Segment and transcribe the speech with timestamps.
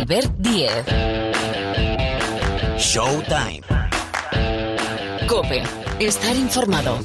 [0.00, 0.86] Albert Diez.
[2.78, 3.60] Showtime.
[5.28, 5.62] Cope.
[5.98, 7.00] Estar informado.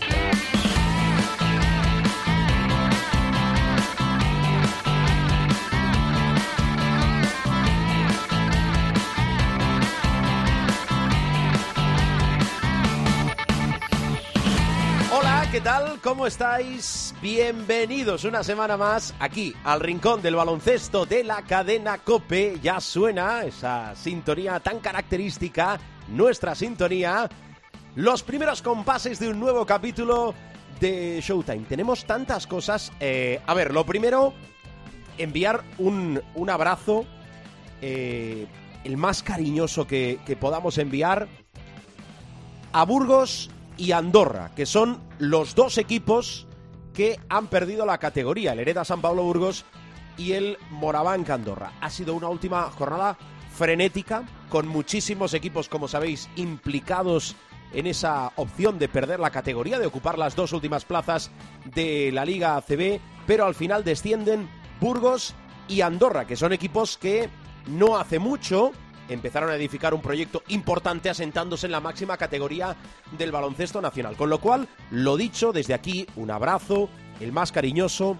[15.65, 15.99] Tal?
[16.03, 17.15] ¿Cómo estáis?
[17.23, 22.59] Bienvenidos una semana más aquí al rincón del baloncesto de la cadena Cope.
[22.61, 27.27] Ya suena esa sintonía tan característica, nuestra sintonía.
[27.95, 30.35] Los primeros compases de un nuevo capítulo
[30.79, 31.65] de Showtime.
[31.67, 32.91] Tenemos tantas cosas.
[32.99, 34.35] Eh, a ver, lo primero,
[35.17, 37.07] enviar un, un abrazo,
[37.81, 38.45] eh,
[38.83, 41.27] el más cariñoso que, que podamos enviar
[42.71, 46.47] a Burgos y Andorra, que son los dos equipos
[46.93, 49.65] que han perdido la categoría, el Hereda San Pablo Burgos
[50.17, 51.73] y el Morabanca Andorra.
[51.81, 53.17] Ha sido una última jornada
[53.53, 57.35] frenética, con muchísimos equipos, como sabéis, implicados
[57.73, 61.31] en esa opción de perder la categoría, de ocupar las dos últimas plazas
[61.65, 65.35] de la Liga ACB, pero al final descienden Burgos
[65.67, 67.29] y Andorra, que son equipos que
[67.67, 68.71] no hace mucho
[69.09, 72.75] empezaron a edificar un proyecto importante asentándose en la máxima categoría
[73.17, 74.15] del baloncesto nacional.
[74.15, 76.89] Con lo cual, lo dicho, desde aquí, un abrazo,
[77.19, 78.17] el más cariñoso,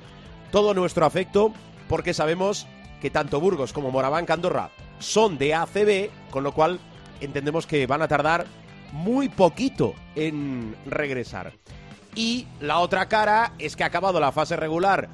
[0.52, 1.53] todo nuestro afecto,
[1.88, 2.67] porque sabemos
[3.02, 4.69] que tanto Burgos como Morabanca Andorra
[5.00, 6.80] son de ACB, con lo cual
[7.22, 8.45] entendemos que van a tardar
[8.92, 11.53] muy poquito en regresar.
[12.16, 15.09] Y la otra cara es que ha acabado la fase regular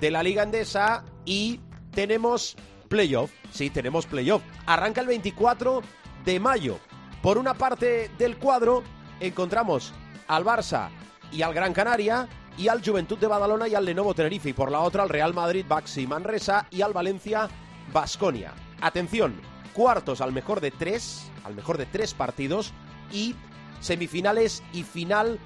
[0.00, 2.56] de la Liga Endesa y tenemos
[2.86, 3.30] playoff.
[3.50, 4.42] Sí, tenemos playoff.
[4.66, 5.82] Arranca el 24
[6.24, 6.78] de mayo.
[7.22, 8.82] Por una parte del cuadro
[9.20, 9.92] encontramos
[10.28, 10.88] al Barça
[11.32, 14.50] y al Gran Canaria y al Juventud de Badalona y al Lenovo Tenerife.
[14.50, 17.48] Y por la otra al Real Madrid, Baxi Manresa y al Valencia
[17.92, 18.52] Basconia.
[18.80, 19.34] Atención,
[19.72, 22.72] cuartos al mejor de tres, al mejor de tres partidos
[23.12, 23.34] y
[23.80, 25.38] semifinales y final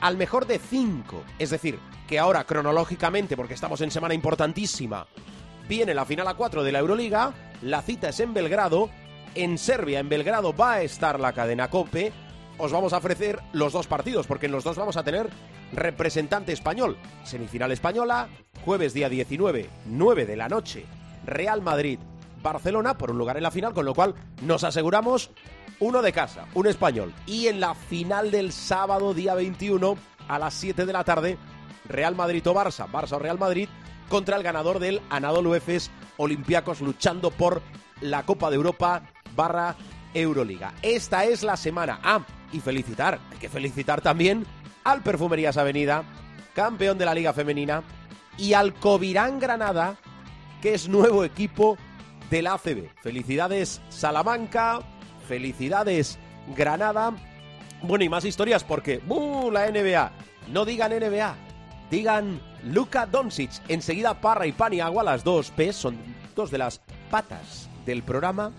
[0.00, 1.22] al mejor de cinco.
[1.38, 5.06] Es decir, que ahora cronológicamente, porque estamos en semana importantísima,
[5.68, 7.32] viene la final a 4 de la Euroliga,
[7.62, 8.90] la cita es en Belgrado,
[9.34, 12.12] en Serbia, en Belgrado va a estar la cadena Cope,
[12.58, 15.28] os vamos a ofrecer los dos partidos, porque en los dos vamos a tener
[15.72, 18.28] representante español, semifinal española,
[18.64, 20.84] jueves día 19, 9 de la noche,
[21.26, 21.98] Real Madrid,
[22.42, 25.30] Barcelona, por un lugar en la final, con lo cual nos aseguramos
[25.80, 29.96] uno de casa, un español, y en la final del sábado día 21
[30.28, 31.38] a las 7 de la tarde,
[31.88, 33.68] Real Madrid o Barça, Barça o Real Madrid,
[34.08, 37.62] contra el ganador del Anadolu Efes Olympiacos luchando por
[38.00, 39.02] la Copa de Europa
[39.34, 39.76] barra
[40.14, 40.74] Euroliga.
[40.82, 42.00] Esta es la semana.
[42.02, 44.46] Ah, y felicitar, hay que felicitar también
[44.84, 46.04] al Perfumerías Avenida,
[46.54, 47.82] campeón de la Liga Femenina,
[48.36, 49.96] y al Covirán Granada,
[50.60, 51.76] que es nuevo equipo
[52.30, 52.90] del ACB.
[53.00, 54.80] Felicidades Salamanca,
[55.26, 56.18] felicidades
[56.56, 57.12] Granada.
[57.82, 60.12] Bueno, y más historias porque ¡uh, la NBA!
[60.52, 61.36] No digan NBA,
[61.94, 63.52] digan Luka Doncic.
[63.68, 65.96] Enseguida Parra y Paniagua, las dos P, son
[66.34, 68.50] dos de las patas del programa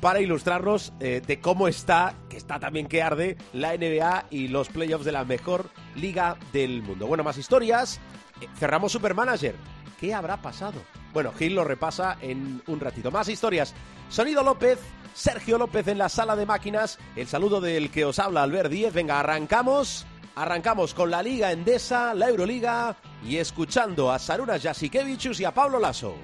[0.00, 4.68] para ilustrarnos eh, de cómo está, que está también que arde, la NBA y los
[4.68, 7.06] playoffs de la mejor liga del mundo.
[7.06, 8.00] Bueno, más historias.
[8.40, 9.56] Eh, cerramos Supermanager.
[10.00, 10.80] ¿Qué habrá pasado?
[11.12, 13.10] Bueno, Gil lo repasa en un ratito.
[13.10, 13.74] Más historias.
[14.08, 14.78] Sonido López,
[15.14, 16.98] Sergio López en la sala de máquinas.
[17.16, 18.92] El saludo del que os habla Albert Díez.
[18.92, 20.06] Venga, arrancamos.
[20.34, 25.78] Arrancamos con la Liga Endesa, la Euroliga y escuchando a Saruna Jasikevichus y a Pablo
[25.78, 26.14] Lasso.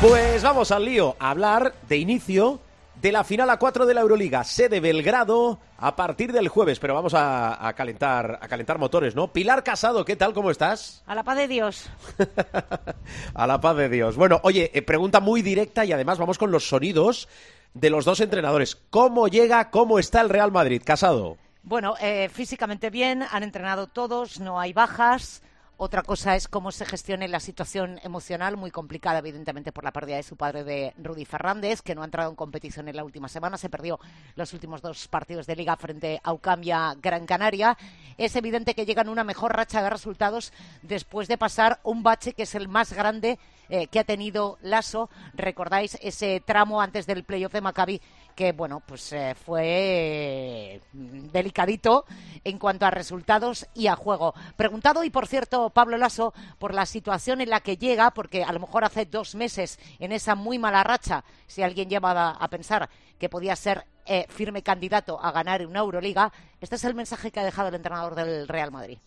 [0.00, 2.58] Pues vamos al lío, a hablar de inicio
[3.02, 6.94] de la final a 4 de la Euroliga, sede Belgrado, a partir del jueves, pero
[6.94, 9.32] vamos a, a, calentar a calentar motores, ¿no?
[9.32, 10.32] Pilar Casado, ¿qué tal?
[10.32, 11.02] ¿Cómo estás?
[11.06, 11.90] A la paz de Dios.
[13.34, 14.14] a la paz de Dios.
[14.14, 17.28] Bueno, oye, eh, pregunta muy directa y además vamos con los sonidos
[17.74, 18.76] de los dos entrenadores.
[18.90, 20.80] ¿Cómo llega, cómo está el Real Madrid?
[20.84, 21.38] Casado.
[21.64, 25.42] Bueno, eh, físicamente bien, han entrenado todos, no hay bajas.
[25.84, 30.14] Otra cosa es cómo se gestione la situación emocional, muy complicada, evidentemente, por la pérdida
[30.14, 33.28] de su padre de Rudy Fernández, que no ha entrado en competición en la última
[33.28, 33.58] semana.
[33.58, 33.98] Se perdió
[34.36, 37.76] los últimos dos partidos de liga frente a Ucambia Gran Canaria.
[38.16, 40.52] Es evidente que llegan una mejor racha de resultados
[40.82, 45.10] después de pasar un bache que es el más grande eh, que ha tenido Lasso.
[45.34, 48.00] Recordáis ese tramo antes del playoff de Maccabi
[48.34, 52.04] que bueno, pues eh, fue eh, delicadito
[52.44, 54.34] en cuanto a resultados y a juego.
[54.56, 58.52] Preguntado, y por cierto, Pablo Lasso, por la situación en la que llega, porque a
[58.52, 62.88] lo mejor hace dos meses en esa muy mala racha, si alguien llevaba a pensar
[63.18, 67.40] que podía ser eh, firme candidato a ganar una Euroliga, este es el mensaje que
[67.40, 68.98] ha dejado el entrenador del Real Madrid.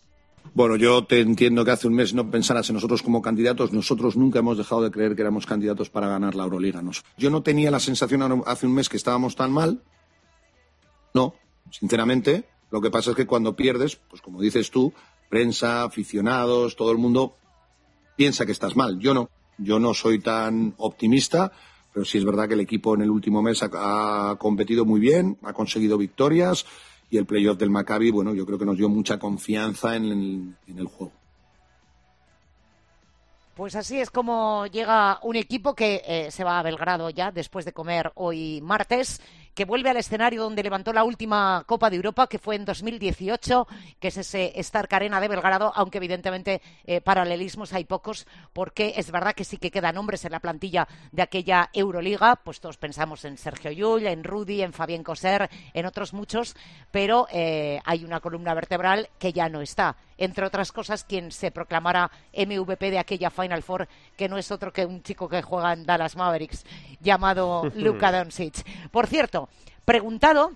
[0.54, 3.72] Bueno, yo te entiendo que hace un mes no pensaras en nosotros como candidatos.
[3.72, 6.82] Nosotros nunca hemos dejado de creer que éramos candidatos para ganar la Euroliga.
[7.18, 9.82] Yo no tenía la sensación hace un mes que estábamos tan mal.
[11.14, 11.34] No,
[11.70, 12.44] sinceramente.
[12.70, 14.92] Lo que pasa es que cuando pierdes, pues como dices tú,
[15.28, 17.34] prensa, aficionados, todo el mundo
[18.16, 18.98] piensa que estás mal.
[18.98, 19.30] Yo no.
[19.58, 21.52] Yo no soy tan optimista,
[21.92, 25.38] pero sí es verdad que el equipo en el último mes ha, competido muy bien,
[25.42, 26.66] ha conseguido victorias
[27.10, 30.86] y el playoff del Maccabi, bueno, yo creo que nos dio mucha confianza en el
[30.86, 31.12] juego.
[33.56, 37.64] Pues así es como llega un equipo que eh, se va a Belgrado ya después
[37.64, 39.22] de comer hoy martes,
[39.56, 43.66] que vuelve al escenario donde levantó la última Copa de Europa, que fue en 2018,
[43.98, 49.10] que es ese Stark Arena de Belgrado, aunque evidentemente eh, paralelismos hay pocos, porque es
[49.10, 53.24] verdad que sí que quedan nombres en la plantilla de aquella Euroliga, pues todos pensamos
[53.24, 56.54] en Sergio Llull, en Rudy, en Fabián Coser, en otros muchos,
[56.90, 61.50] pero eh, hay una columna vertebral que ya no está entre otras cosas, quien se
[61.50, 65.72] proclamara MVP de aquella Final Four, que no es otro que un chico que juega
[65.72, 66.64] en Dallas Mavericks,
[67.00, 68.64] llamado Luka Doncic.
[68.90, 69.48] Por cierto,
[69.84, 70.52] preguntado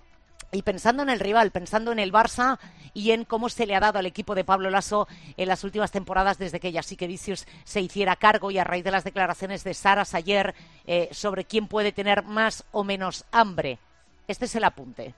[0.53, 2.59] y pensando en el rival, pensando en el Barça
[2.93, 5.93] y en cómo se le ha dado al equipo de Pablo Lasso en las últimas
[5.93, 9.75] temporadas desde que Jasique Vicius se hiciera cargo y a raíz de las declaraciones de
[9.75, 10.55] Saras ayer
[10.87, 13.79] eh, sobre quién puede tener más o menos hambre.
[14.27, 15.15] Este es el apunte.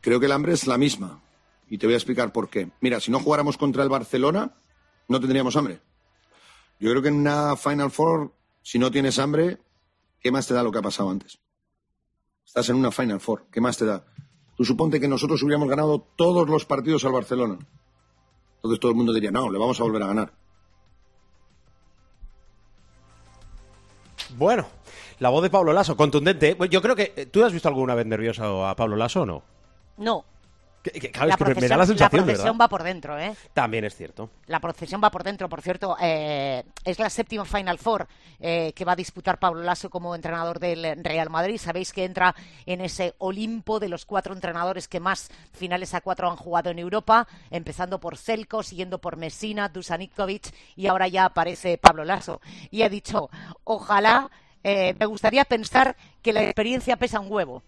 [0.00, 1.20] Creo que el hambre es la misma.
[1.68, 2.70] Y te voy a explicar por qué.
[2.80, 4.54] Mira, si no jugáramos contra el Barcelona,
[5.08, 5.80] no tendríamos hambre.
[6.78, 8.32] Yo creo que en una Final Four,
[8.62, 9.58] si no tienes hambre,
[10.20, 11.38] ¿qué más te da lo que ha pasado antes?
[12.44, 14.04] Estás en una Final Four, ¿qué más te da?
[14.56, 17.58] Tú suponte que nosotros hubiéramos ganado todos los partidos al Barcelona.
[18.56, 20.32] Entonces todo el mundo diría, no, le vamos a volver a ganar.
[24.36, 24.66] Bueno,
[25.18, 26.56] la voz de Pablo Lasso, contundente.
[26.70, 27.28] Yo creo que.
[27.30, 29.42] ¿Tú has visto alguna vez nervioso a Pablo Lasso o no?
[29.98, 30.24] No,
[31.26, 33.34] la procesión va por dentro, ¿eh?
[33.52, 34.30] También es cierto.
[34.46, 35.96] La procesión va por dentro, por cierto.
[36.00, 38.06] Eh, es la séptima Final Four
[38.40, 41.58] eh, que va a disputar Pablo Lasso como entrenador del Real Madrid.
[41.58, 42.34] Sabéis que entra
[42.64, 46.78] en ese Olimpo de los cuatro entrenadores que más finales a cuatro han jugado en
[46.78, 49.96] Europa, empezando por Celco, siguiendo por Messina, Dusan
[50.76, 52.40] y ahora ya aparece Pablo Lasso.
[52.70, 53.30] Y ha dicho,
[53.64, 54.30] ojalá,
[54.62, 57.62] eh, me gustaría pensar que la experiencia pesa un huevo.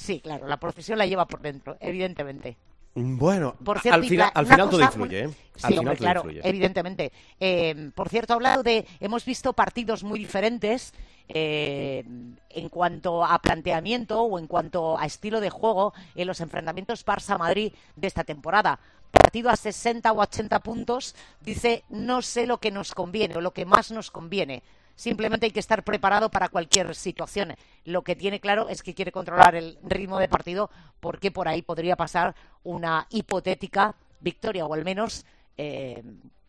[0.00, 2.56] Sí, claro, la procesión la lleva por dentro, evidentemente.
[2.94, 3.54] Bueno,
[3.90, 5.30] al, final, al final todo influye, ¿eh?
[5.56, 7.12] sí, claro, evidentemente.
[7.38, 10.92] Eh, por cierto, ha hablado de, hemos visto partidos muy diferentes
[11.28, 12.02] eh,
[12.48, 17.72] en cuanto a planteamiento o en cuanto a estilo de juego en los enfrentamientos Barça-Madrid
[17.94, 18.80] de esta temporada.
[19.12, 23.52] Partido a 60 o 80 puntos, dice, no sé lo que nos conviene o lo
[23.52, 24.62] que más nos conviene.
[25.00, 27.54] Simplemente hay que estar preparado para cualquier situación.
[27.86, 30.68] Lo que tiene claro es que quiere controlar el ritmo de partido
[31.00, 35.24] porque por ahí podría pasar una hipotética victoria o al menos
[35.56, 36.02] eh,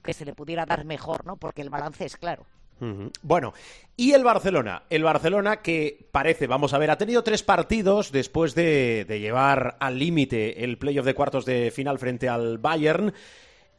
[0.04, 1.38] que se le pudiera dar mejor, ¿no?
[1.38, 2.46] Porque el balance es claro.
[3.22, 3.54] Bueno,
[3.96, 4.84] y el Barcelona.
[4.90, 9.78] El Barcelona que parece, vamos a ver, ha tenido tres partidos después de, de llevar
[9.80, 13.14] al límite el playoff de cuartos de final frente al Bayern.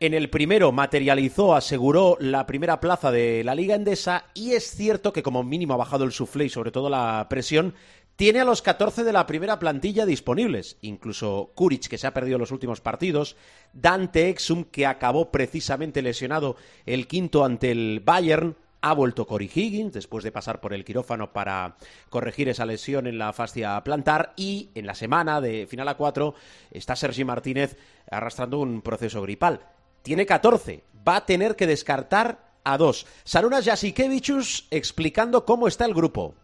[0.02, 5.12] En el primero materializó, aseguró la primera plaza de la Liga Endesa y es cierto
[5.12, 7.74] que como mínimo ha bajado el suflé y sobre todo la presión,
[8.16, 12.36] tiene a los 14 de la primera plantilla disponibles, incluso Kuric, que se ha perdido
[12.36, 13.36] los últimos partidos,
[13.72, 19.92] Dante Exum, que acabó precisamente lesionado el quinto ante el Bayern, ha vuelto Cory Higgins
[19.92, 21.76] después de pasar por el quirófano para
[22.10, 26.34] corregir esa lesión en la fascia plantar y en la semana de final a cuatro
[26.72, 27.76] está Sergi Martínez
[28.10, 29.60] arrastrando un proceso gripal
[30.02, 30.84] tiene 14.
[31.06, 33.06] Va a tener que descartar a dos.
[33.24, 36.34] Sarunas Jasikevichus explicando cómo está el grupo.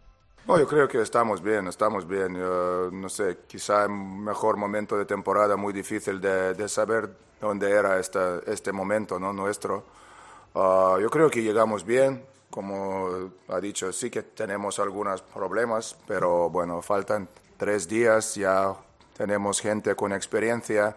[0.47, 2.33] yo creo que estamos bien, estamos bien.
[2.33, 8.19] no sé, quizá en mejor momento de temporada, muy difícil de, saber dónde era este,
[8.51, 9.31] este momento ¿no?
[9.31, 9.85] nuestro.
[10.55, 16.49] Ah, yo creo que llegamos bien, como ha dicho, sí que tenemos algunos problemas, pero
[16.49, 18.73] bueno, faltan tres días, ya
[19.15, 20.95] tenemos gente con experiencia.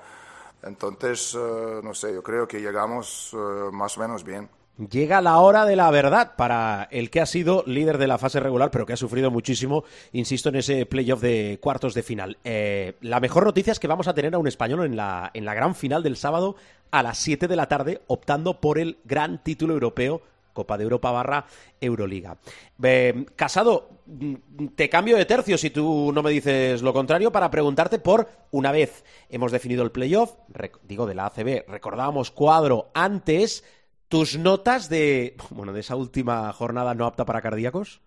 [0.62, 4.48] Entonces, eh, no sé, yo creo que llegamos eh, más o menos bien.
[4.90, 8.40] Llega la hora de la verdad para el que ha sido líder de la fase
[8.40, 12.38] regular, pero que ha sufrido muchísimo, insisto, en ese playoff de cuartos de final.
[12.42, 15.44] Eh, la mejor noticia es que vamos a tener a un español en la, en
[15.44, 16.56] la gran final del sábado
[16.90, 21.10] a las 7 de la tarde, optando por el gran título europeo Copa de Europa
[21.10, 21.46] barra
[21.80, 22.36] Euroliga.
[23.36, 24.02] Casado,
[24.74, 28.72] te cambio de tercio si tú no me dices lo contrario para preguntarte por, una
[28.72, 30.34] vez hemos definido el playoff,
[30.82, 33.64] digo de la ACB, recordábamos cuadro antes,
[34.08, 38.02] tus notas de, bueno, de esa última jornada no apta para cardíacos.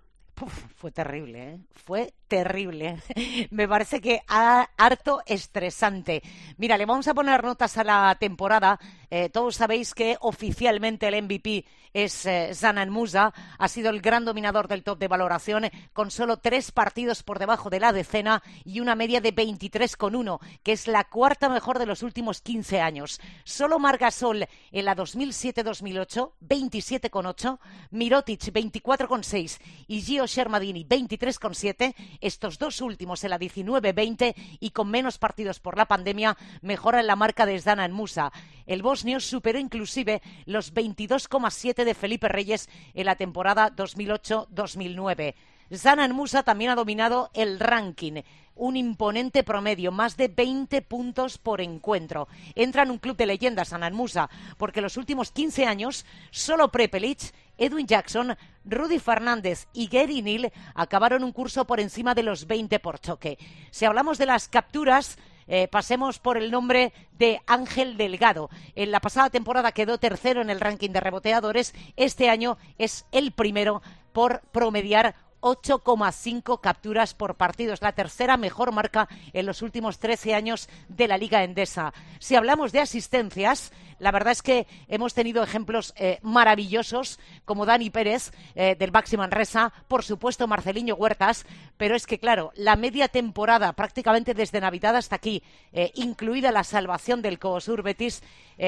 [0.76, 1.60] Fue terrible, ¿eh?
[1.72, 3.02] Fue terrible.
[3.52, 6.22] Me parece que harto estresante.
[6.58, 8.80] Mira, le vamos a poner notas a la temporada.
[9.10, 13.34] Eh, todos sabéis que oficialmente el MVP es eh, Zanan Musa.
[13.58, 17.70] Ha sido el gran dominador del top de valoración con solo tres partidos por debajo
[17.70, 22.04] de la decena y una media de 23,1, que es la cuarta mejor de los
[22.04, 23.22] últimos 15 años.
[23.46, 27.60] Solo Margasol en la 2007-2008, 27,8,
[27.92, 31.96] Mirotic 24,6 y Gio Shermadini 23,7.
[32.22, 37.16] Estos dos últimos en la 19-20 y con menos partidos por la pandemia mejoran la
[37.16, 38.32] marca de Zdana en Musa.
[38.66, 45.36] El bosnio superó inclusive los 22,7 de Felipe Reyes en la temporada 2008-2009.
[45.74, 48.22] Zanan Musa también ha dominado el ranking,
[48.56, 52.28] un imponente promedio, más de 20 puntos por encuentro.
[52.54, 57.34] Entra en un club de leyendas Zanan Musa, porque los últimos 15 años solo Prepelic,
[57.58, 62.80] Edwin Jackson, Rudy Fernández y Gary Neal acabaron un curso por encima de los 20
[62.80, 63.38] por choque.
[63.72, 68.50] Si hablamos de las capturas, eh, pasemos por el nombre de Ángel Delgado.
[68.76, 71.74] En la pasada temporada quedó tercero en el ranking de reboteadores.
[71.96, 73.82] Este año es el primero
[74.12, 77.74] por promediar 8,5 capturas por partido.
[77.74, 81.94] Es la tercera mejor marca en los últimos 13 años de la Liga Endesa.
[82.18, 87.92] Si hablamos de asistencias, la verdad es que hemos tenido ejemplos eh, maravillosos como Dani
[87.92, 91.46] Pérez eh, del Baxi Manresa, por supuesto Marceliño Huertas,
[91.78, 96.64] pero es que claro, la media temporada prácticamente desde Navidad hasta aquí, eh, incluida la
[96.64, 98.24] salvación del Coosur Betis,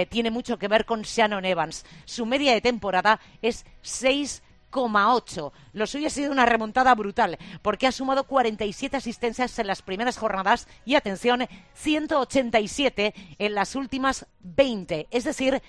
[0.10, 1.86] tiene mucho que ver con Shannon Evans.
[2.03, 5.54] Su media de temporada es 6 8.
[5.74, 10.18] Lo suyo ha sido una remontada brutal, porque ha sumado 47 asistencias en las primeras
[10.18, 15.08] jornadas y, atención, 187 en las últimas 20.
[15.12, 15.62] Es decir,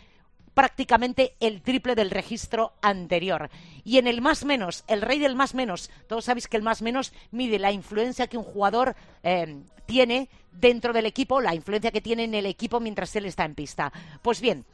[0.54, 3.48] prácticamente el triple del registro anterior.
[3.84, 6.82] Y en el más menos, el rey del más menos, todos sabéis que el más
[6.82, 12.00] menos mide la influencia que un jugador eh, tiene dentro del equipo, la influencia que
[12.00, 13.92] tiene en el equipo mientras él está en pista.
[14.20, 14.64] Pues bien,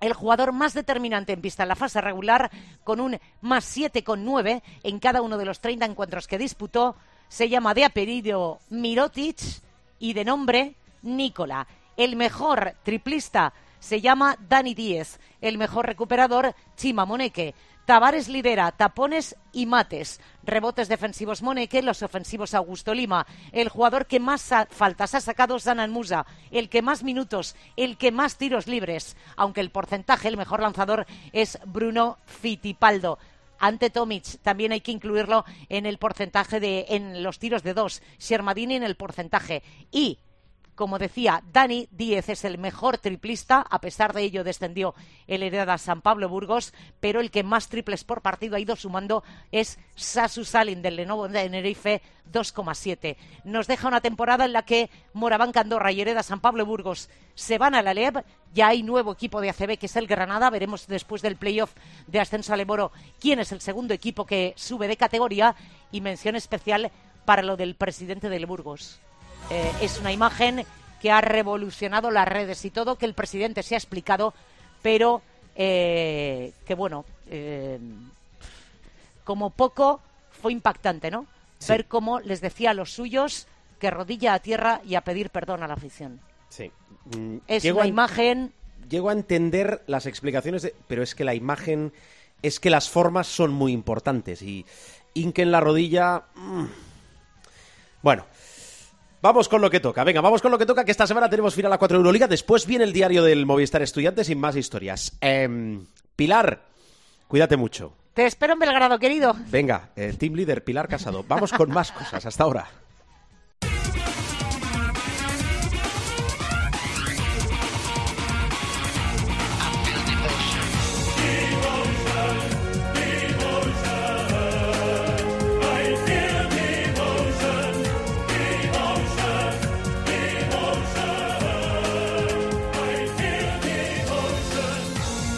[0.00, 2.50] el jugador más determinante en pista en la fase regular,
[2.84, 6.96] con un más 7,9 en cada uno de los 30 encuentros que disputó,
[7.28, 9.38] se llama de apellido Mirotic
[9.98, 11.66] y de nombre Nicola.
[11.96, 17.54] El mejor triplista se llama Dani Díez, el mejor recuperador Chima Moneque.
[17.84, 20.20] Tavares lidera tapones y mates.
[20.42, 23.26] Rebotes defensivos Moneque, los ofensivos Augusto Lima.
[23.52, 26.26] El jugador que más faltas ha sacado Zanan Musa.
[26.50, 29.16] El que más minutos, el que más tiros libres.
[29.36, 33.18] Aunque el porcentaje, el mejor lanzador es Bruno Fitipaldo
[33.58, 34.40] ante Tomic.
[34.42, 38.02] También hay que incluirlo en el porcentaje de en los tiros de dos.
[38.18, 39.62] Shermadini en el porcentaje.
[39.92, 40.18] Y
[40.80, 44.94] como decía, Dani Díez es el mejor triplista, a pesar de ello descendió
[45.26, 49.22] el Hereda San Pablo Burgos, pero el que más triples por partido ha ido sumando
[49.52, 52.00] es Sasu Salin del Lenovo de Tenerife,
[52.32, 53.16] 2,7.
[53.44, 57.58] Nos deja una temporada en la que Moraván Candorra y Hereda San Pablo Burgos se
[57.58, 60.86] van a la LEB, ya hay nuevo equipo de ACB que es el Granada, veremos
[60.86, 61.74] después del playoff
[62.06, 65.54] de ascenso al Eboro quién es el segundo equipo que sube de categoría
[65.92, 66.90] y mención especial
[67.26, 69.02] para lo del presidente del Burgos.
[69.50, 70.64] Eh, es una imagen
[71.00, 74.34] que ha revolucionado las redes y todo, que el presidente se ha explicado,
[74.82, 75.22] pero
[75.56, 77.78] eh, que bueno, eh,
[79.24, 81.26] como poco fue impactante, ¿no?
[81.68, 83.46] Ver cómo les decía a los suyos
[83.78, 86.20] que rodilla a tierra y a pedir perdón a la afición.
[86.48, 86.70] Sí.
[87.16, 88.52] Mm, es una imagen.
[88.88, 91.92] Llego a entender las explicaciones, pero es que la imagen,
[92.42, 94.64] es que las formas son muy importantes y
[95.14, 96.24] Inque en la rodilla.
[96.34, 96.66] Mm.
[98.02, 98.24] Bueno,
[99.22, 100.02] Vamos con lo que toca.
[100.02, 102.26] Venga, vamos con lo que toca, que esta semana tenemos final a 4 Euroliga.
[102.26, 105.16] Después viene el diario del Movistar Estudiantes sin más historias.
[105.20, 105.84] Em,
[106.16, 106.62] Pilar,
[107.28, 107.92] cuídate mucho.
[108.14, 109.34] Te espero en Belgrado, querido.
[109.50, 111.24] Venga, el team leader Pilar Casado.
[111.28, 112.24] Vamos con más cosas.
[112.24, 112.68] Hasta ahora.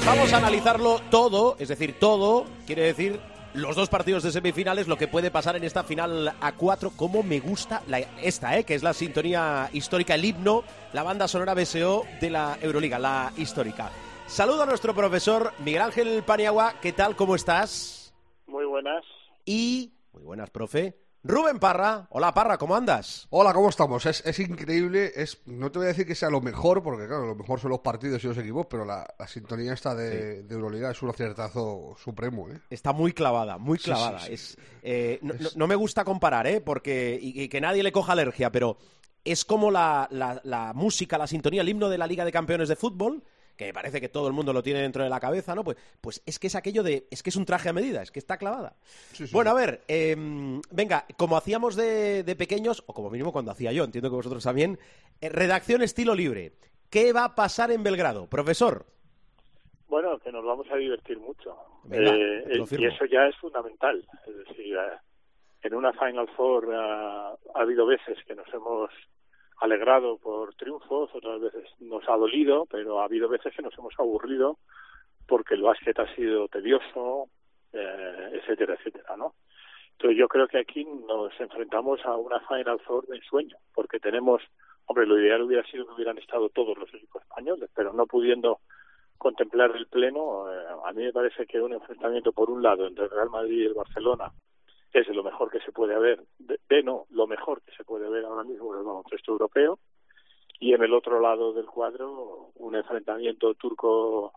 [0.05, 3.21] Vamos a analizarlo todo, es decir, todo, quiere decir
[3.55, 7.23] los dos partidos de semifinales, lo que puede pasar en esta final a cuatro, como
[7.23, 8.65] me gusta la, esta, ¿eh?
[8.65, 13.33] que es la sintonía histórica, el himno, la banda sonora BSO de la Euroliga, la
[13.37, 13.91] histórica.
[14.27, 17.15] Saludo a nuestro profesor Miguel Ángel Paniagua, ¿qué tal?
[17.15, 18.13] ¿Cómo estás?
[18.49, 19.05] Muy buenas.
[19.45, 21.02] Y, muy buenas, profe.
[21.25, 22.09] Rubén Parra.
[22.11, 23.29] Hola Parra, ¿cómo andas?
[23.31, 24.05] Hola, ¿cómo estamos?
[24.07, 27.27] Es, es increíble, es, no te voy a decir que sea lo mejor, porque claro,
[27.27, 30.55] lo mejor son los partidos y los equipos, pero la, la sintonía esta de, de,
[30.55, 32.49] Euroliga es un aciertazo supremo.
[32.51, 32.59] ¿eh?
[32.71, 34.19] Está muy clavada, muy clavada.
[34.19, 34.57] Sí, sí, sí.
[34.57, 36.61] Es, eh, no, no, no, me gusta comparar, ¿eh?
[36.61, 38.79] porque y, y, que nadie le coja alergia, pero
[39.25, 42.69] es como la, la, la música, la sintonía, el himno de la Liga de Campeones
[42.69, 43.23] de Fútbol,
[43.63, 45.63] que me parece que todo el mundo lo tiene dentro de la cabeza, ¿no?
[45.63, 47.07] Pues, pues es que es aquello de.
[47.11, 48.75] Es que es un traje a medida, es que está clavada.
[49.13, 49.33] Sí, sí.
[49.33, 50.17] Bueno, a ver, eh,
[50.71, 54.43] venga, como hacíamos de, de, pequeños, o como mínimo cuando hacía yo, entiendo que vosotros
[54.43, 54.79] también,
[55.21, 56.53] eh, redacción estilo libre.
[56.91, 58.29] ¿Qué va a pasar en Belgrado?
[58.29, 58.85] Profesor.
[59.89, 61.57] Bueno, que nos vamos a divertir mucho.
[61.85, 64.05] Venga, eh, y eso ya es fundamental.
[64.27, 64.77] Es decir,
[65.63, 68.91] en una Final Four uh, ha habido veces que nos hemos
[69.63, 73.95] alegrado por triunfos, otras veces nos ha dolido, pero ha habido veces que nos hemos
[73.97, 74.59] aburrido
[75.29, 77.29] porque el básquet ha sido tedioso,
[77.73, 79.35] eh, etcétera, etcétera, ¿no?
[79.93, 84.43] Entonces yo creo que aquí nos enfrentamos a una Final Four de sueño, porque tenemos,
[84.87, 88.59] hombre, lo ideal hubiera sido que hubieran estado todos los equipos españoles, pero no pudiendo
[89.17, 93.05] contemplar el pleno, eh, a mí me parece que un enfrentamiento por un lado entre
[93.05, 94.33] el Real Madrid y el Barcelona
[94.93, 98.09] es lo mejor que se puede haber, de, de, no, lo mejor que se puede
[98.09, 99.79] ver ahora mismo en el baloncesto europeo,
[100.63, 104.35] y en el otro lado del cuadro un enfrentamiento turco-griego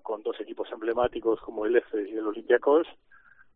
[0.00, 2.86] con dos equipos emblemáticos como el EFES y el Olympiacos,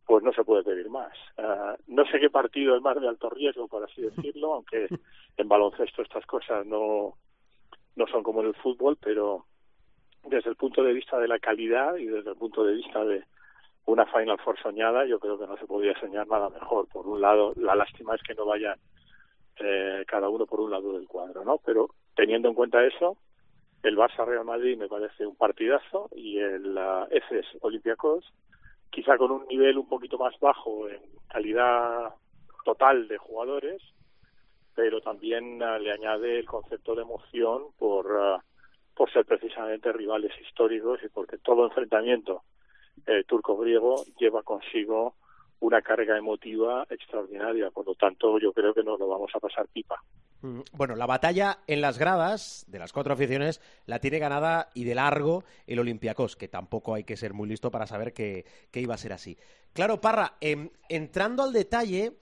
[0.04, 1.12] pues no se puede pedir más.
[1.38, 4.88] Uh, no sé qué partido es más de alto riesgo, por así decirlo, aunque
[5.38, 7.14] en baloncesto estas cosas no,
[7.97, 9.47] no son como en el fútbol, pero
[10.25, 13.25] desde el punto de vista de la calidad y desde el punto de vista de,
[13.86, 16.88] una Final Four soñada, yo creo que no se podía soñar nada mejor.
[16.88, 18.78] Por un lado, la lástima es que no vayan
[19.58, 21.58] eh, cada uno por un lado del cuadro, ¿no?
[21.58, 23.16] Pero teniendo en cuenta eso,
[23.82, 27.06] el Barça Real Madrid me parece un partidazo y el uh,
[27.60, 28.32] Olympiacos,
[28.90, 32.14] quizá con un nivel un poquito más bajo en calidad
[32.64, 33.82] total de jugadores,
[34.74, 38.38] pero también uh, le añade el concepto de emoción por, uh,
[38.94, 42.42] por ser precisamente rivales históricos y porque todo enfrentamiento
[43.06, 45.14] eh, turco-griego lleva consigo
[45.61, 47.70] una carga emotiva extraordinaria.
[47.70, 50.02] Por lo tanto, yo creo que nos lo vamos a pasar pipa.
[50.42, 54.84] Mm, bueno, la batalla en las gradas de las cuatro aficiones la tiene ganada y
[54.84, 58.81] de largo el Olympiacos, que tampoco hay que ser muy listo para saber que, que
[58.81, 59.38] iba a ser así.
[59.72, 62.12] Claro, Parra, eh, entrando al detalle,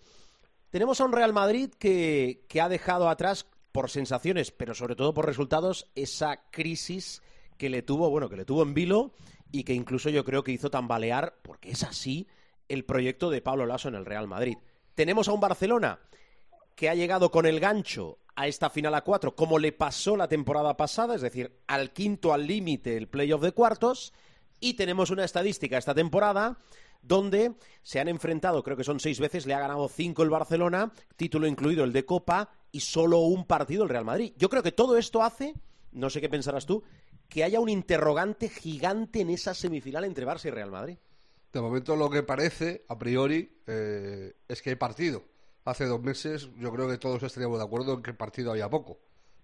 [0.69, 5.15] tenemos a un Real Madrid que, que ha dejado atrás por sensaciones, pero sobre todo
[5.15, 7.23] por resultados, esa crisis
[7.57, 9.13] que le tuvo, bueno, que le tuvo en vilo
[9.53, 12.29] y que incluso yo creo que hizo tambalear, porque es así,
[12.69, 14.59] el proyecto de Pablo Lasso en el Real Madrid.
[14.95, 16.01] Tenemos a un Barcelona
[16.77, 20.29] que ha llegado con el gancho a esta final a cuatro, como le pasó la
[20.29, 24.13] temporada pasada, es decir, al quinto al límite el playoff de cuartos,
[24.61, 26.59] y tenemos una estadística esta temporada
[27.03, 30.93] donde se han enfrentado, creo que son seis veces, le ha ganado cinco el Barcelona,
[31.17, 34.33] título incluido el de Copa, y solo un partido el Real Madrid.
[34.37, 35.55] Yo creo que todo esto hace,
[35.93, 36.85] no sé qué pensarás tú,
[37.31, 40.99] que haya un interrogante gigante en esa semifinal entre Barça y Real Madrid.
[41.53, 45.23] De momento lo que parece, a priori, eh, es que hay partido.
[45.65, 48.99] Hace dos meses yo creo que todos estaríamos de acuerdo en que partido había poco,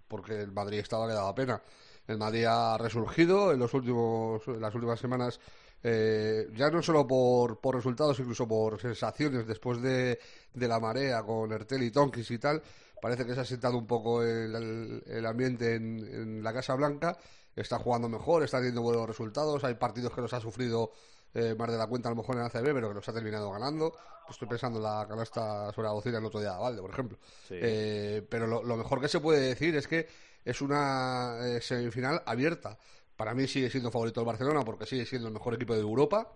[0.09, 1.63] porque el Madrid estaba que daba pena.
[2.07, 5.41] El Madrid ha resurgido en, los últimos, en las últimas semanas,
[5.83, 10.19] eh, ya no solo por, por, resultados, incluso por sensaciones después de,
[10.55, 12.63] de la marea con Ertel y Tonkis y tal.
[13.01, 17.19] Parece que se ha sentado un poco el, el, ambiente en, en la Casa Blanca
[17.57, 19.65] está jugando mejor, está teniendo buenos resultados.
[19.65, 20.93] Hay partidos que los ha sufrido
[21.35, 23.13] eh, más de la cuenta a lo mejor en la ACB, pero que los ha
[23.13, 23.91] terminado ganando.
[23.91, 26.91] Pues estoy pensando en la canasta sobre la bocina el otro día de Valde, por
[26.91, 27.19] ejemplo.
[27.49, 27.55] Sí.
[27.61, 30.07] Eh, pero lo, lo, mejor que se puede decir es que
[30.45, 32.79] es una eh, semifinal abierta.
[33.17, 36.33] Para mí sigue siendo favorito el Barcelona porque sigue siendo el mejor equipo de Europa,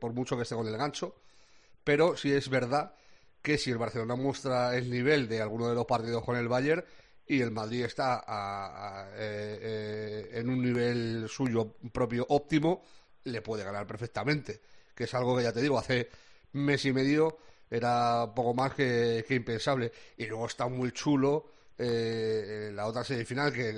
[0.00, 1.16] por mucho que esté con el gancho.
[1.82, 2.94] Pero sí es verdad
[3.42, 6.84] que si el Barcelona muestra el nivel de alguno de los partidos con el Bayern,
[7.26, 12.82] y el Madrid está a, eh, eh, en un nivel suyo propio óptimo,
[13.24, 14.60] le puede ganar perfectamente.
[14.94, 16.08] Que es algo que ya te digo, hace
[16.52, 17.38] mes y medio
[17.70, 19.92] era poco más que, que impensable.
[20.16, 21.46] Y luego está muy chulo
[21.78, 23.72] eh, la otra semifinal que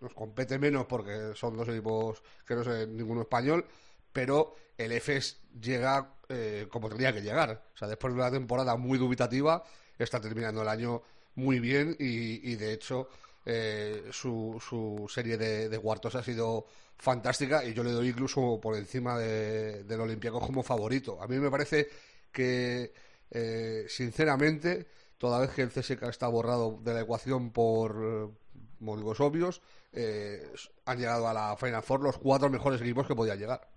[0.00, 3.64] nos compete menos porque son dos equipos que no sé ninguno español,
[4.12, 7.64] pero el EFES llega eh, como tendría que llegar.
[7.72, 9.64] O sea, después de una temporada muy dubitativa,
[9.98, 11.02] está terminando el año
[11.36, 13.08] muy bien y, y de hecho
[13.46, 16.66] eh, su, su, serie de, de, cuartos ha sido
[16.96, 21.20] fantástica y yo le doy incluso por encima de, del Olympiacos como favorito.
[21.20, 21.88] A mí me parece
[22.32, 22.92] que,
[23.30, 24.86] eh, sinceramente,
[25.18, 28.32] toda vez que el CSK está borrado de la ecuación por
[28.80, 29.60] motivos obvios,
[29.92, 30.50] eh,
[30.86, 33.68] han llegado a la Final Four los cuatro mejores equipos que podían llegar.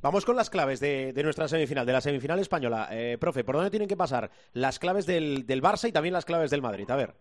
[0.00, 2.88] Vamos con las claves de, nuestra semifinal, de la semifinal española.
[2.90, 6.24] Eh, profe, ¿por dónde tienen que pasar las claves del, del Barça y también las
[6.24, 6.90] claves del Madrid?
[6.90, 7.14] A ver.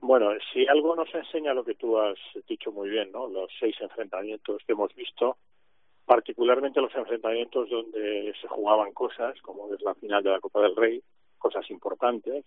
[0.00, 2.18] Bueno, si algo nos enseña lo que tú has
[2.48, 3.28] dicho muy bien, ¿no?
[3.28, 5.36] Los seis enfrentamientos que hemos visto,
[6.04, 10.76] particularmente los enfrentamientos donde se jugaban cosas, como es la final de la Copa del
[10.76, 11.02] Rey,
[11.38, 12.44] cosas importantes.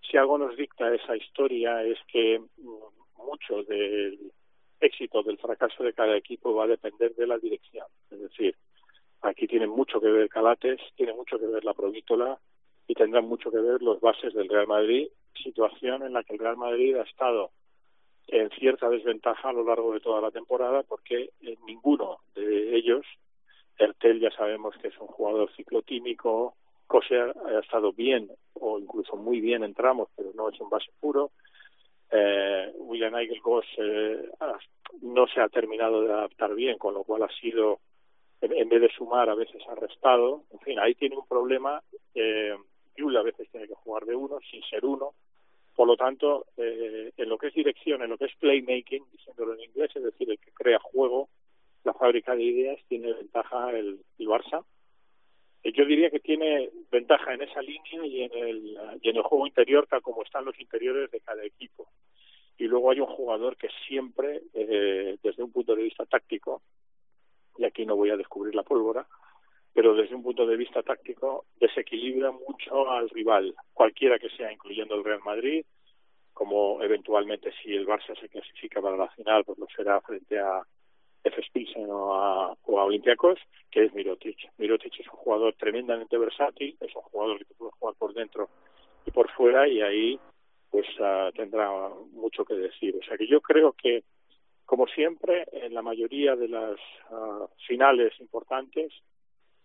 [0.00, 4.32] Si algo nos dicta esa historia es que mm, mucho del
[4.80, 7.86] éxito del fracaso de cada equipo va a depender de la dirección.
[8.10, 8.56] Es decir,
[9.22, 12.38] aquí tiene mucho que ver Calates, tiene mucho que ver la Provítola
[12.86, 15.08] y tendrán mucho que ver los bases del Real Madrid,
[15.42, 17.50] situación en la que el Real Madrid ha estado
[18.28, 23.04] en cierta desventaja a lo largo de toda la temporada porque en ninguno de ellos,
[23.78, 26.54] Ertel ya sabemos que es un jugador ciclotímico,
[26.86, 30.90] Cose ha estado bien o incluso muy bien en tramos, pero no es un base
[30.98, 31.30] puro.
[32.10, 32.59] Eh,
[32.90, 33.40] William Nigel
[33.78, 34.28] eh,
[35.02, 37.78] no se ha terminado de adaptar bien, con lo cual ha sido,
[38.40, 40.42] en, vez de sumar, a veces ha restado.
[40.50, 41.80] En fin, ahí tiene un problema.
[42.14, 42.56] Eh,
[42.96, 45.14] Yul a veces tiene que jugar de uno, sin ser uno.
[45.76, 49.54] Por lo tanto, eh, en lo que es dirección, en lo que es playmaking, diciéndolo
[49.54, 51.28] en inglés, es decir, el que crea juego,
[51.84, 54.64] la fábrica de ideas, tiene ventaja el, el Barça.
[55.62, 59.22] Eh, yo diría que tiene ventaja en esa línea y en el, y en el
[59.22, 61.86] juego interior, tal como están los interiores de cada equipo.
[62.60, 66.60] Y luego hay un jugador que siempre, eh, desde un punto de vista táctico,
[67.56, 69.06] y aquí no voy a descubrir la pólvora,
[69.72, 74.94] pero desde un punto de vista táctico desequilibra mucho al rival, cualquiera que sea, incluyendo
[74.94, 75.64] el Real Madrid,
[76.34, 80.62] como eventualmente si el Barça se clasifica para la final, pues lo será frente a
[81.24, 81.42] F.
[81.88, 83.38] o a, o a Olympiacos,
[83.70, 84.36] que es Mirotic.
[84.58, 88.50] Mirotic es un jugador tremendamente versátil, es un jugador que puede jugar por dentro
[89.06, 90.20] y por fuera y ahí
[90.70, 91.70] pues uh, tendrá
[92.12, 92.96] mucho que decir.
[92.96, 94.04] O sea que yo creo que,
[94.64, 96.78] como siempre, en la mayoría de las
[97.10, 98.92] uh, finales importantes,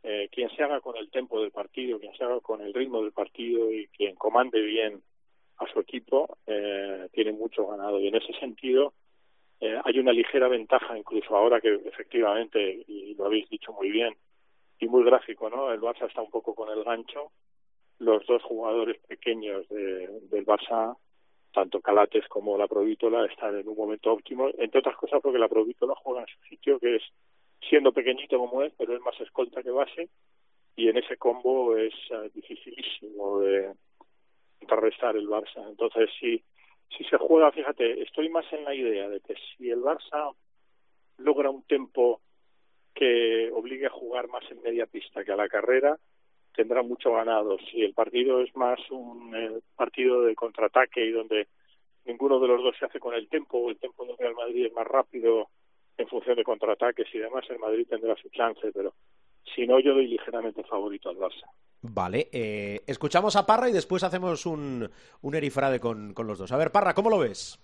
[0.08, 3.02] eh, quien se haga con el tempo del partido, quien se haga con el ritmo
[3.02, 5.02] del partido y quien comande bien
[5.58, 8.00] a su equipo, eh, tiene mucho ganado.
[8.00, 8.94] Y en ese sentido,
[9.60, 14.16] eh, hay una ligera ventaja, incluso ahora que efectivamente, y lo habéis dicho muy bien,
[14.80, 15.72] y muy gráfico, ¿no?
[15.72, 17.32] El Barça está un poco con el gancho.
[18.00, 20.98] Los dos jugadores pequeños de, del Barça,
[21.54, 25.48] tanto Calates como la Provítola, están en un momento óptimo, entre otras cosas porque la
[25.48, 27.04] Provítola juega en su sitio, que es
[27.70, 30.10] siendo pequeñito como es, pero es más escolta que base,
[30.76, 33.74] y en ese combo es uh, dificilísimo de
[34.60, 35.66] contrarrestar el Barça.
[35.70, 36.44] Entonces, si,
[36.98, 40.36] si se juega, fíjate, estoy más en la idea de que si el Barça
[41.18, 42.22] logra un tempo
[42.94, 45.98] que obligue a jugar más en media pista que a la carrera,
[46.56, 47.58] tendrá mucho ganado.
[47.72, 51.48] Si el partido es más un eh, partido de contraataque y donde
[52.06, 54.74] ninguno de los dos se hace con el tempo, el tempo del Real Madrid es
[54.74, 55.50] más rápido
[55.98, 58.94] en función de contraataques y demás, el Madrid tendrá su chance, pero
[59.56, 61.46] si no, yo doy ligeramente favorito al Barça.
[61.82, 64.90] Vale, eh, escuchamos a Parra y después hacemos un,
[65.22, 66.52] un erifrade con, con los dos.
[66.52, 67.60] A ver, Parra, ¿cómo lo ves?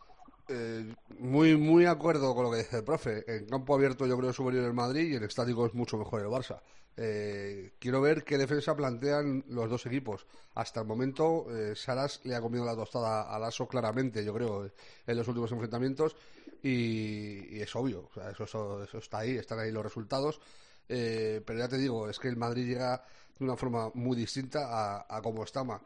[0.54, 3.24] Eh, muy muy acuerdo con lo que dice el profe.
[3.28, 6.28] En campo abierto yo creo superior el Madrid y en estático es mucho mejor el
[6.28, 6.60] Barça.
[6.98, 10.26] Eh, quiero ver qué defensa plantean los dos equipos.
[10.56, 14.70] Hasta el momento eh, Saras le ha comido la tostada al Aso claramente, yo creo,
[15.08, 16.16] en los últimos enfrentamientos
[16.62, 20.42] y, es obvio, o sea, eso, eso, está ahí, están ahí los resultados.
[20.90, 23.04] Eh, pero ya te digo, es que el Madrid llega
[23.40, 25.82] de una forma muy distinta a, a como estaba.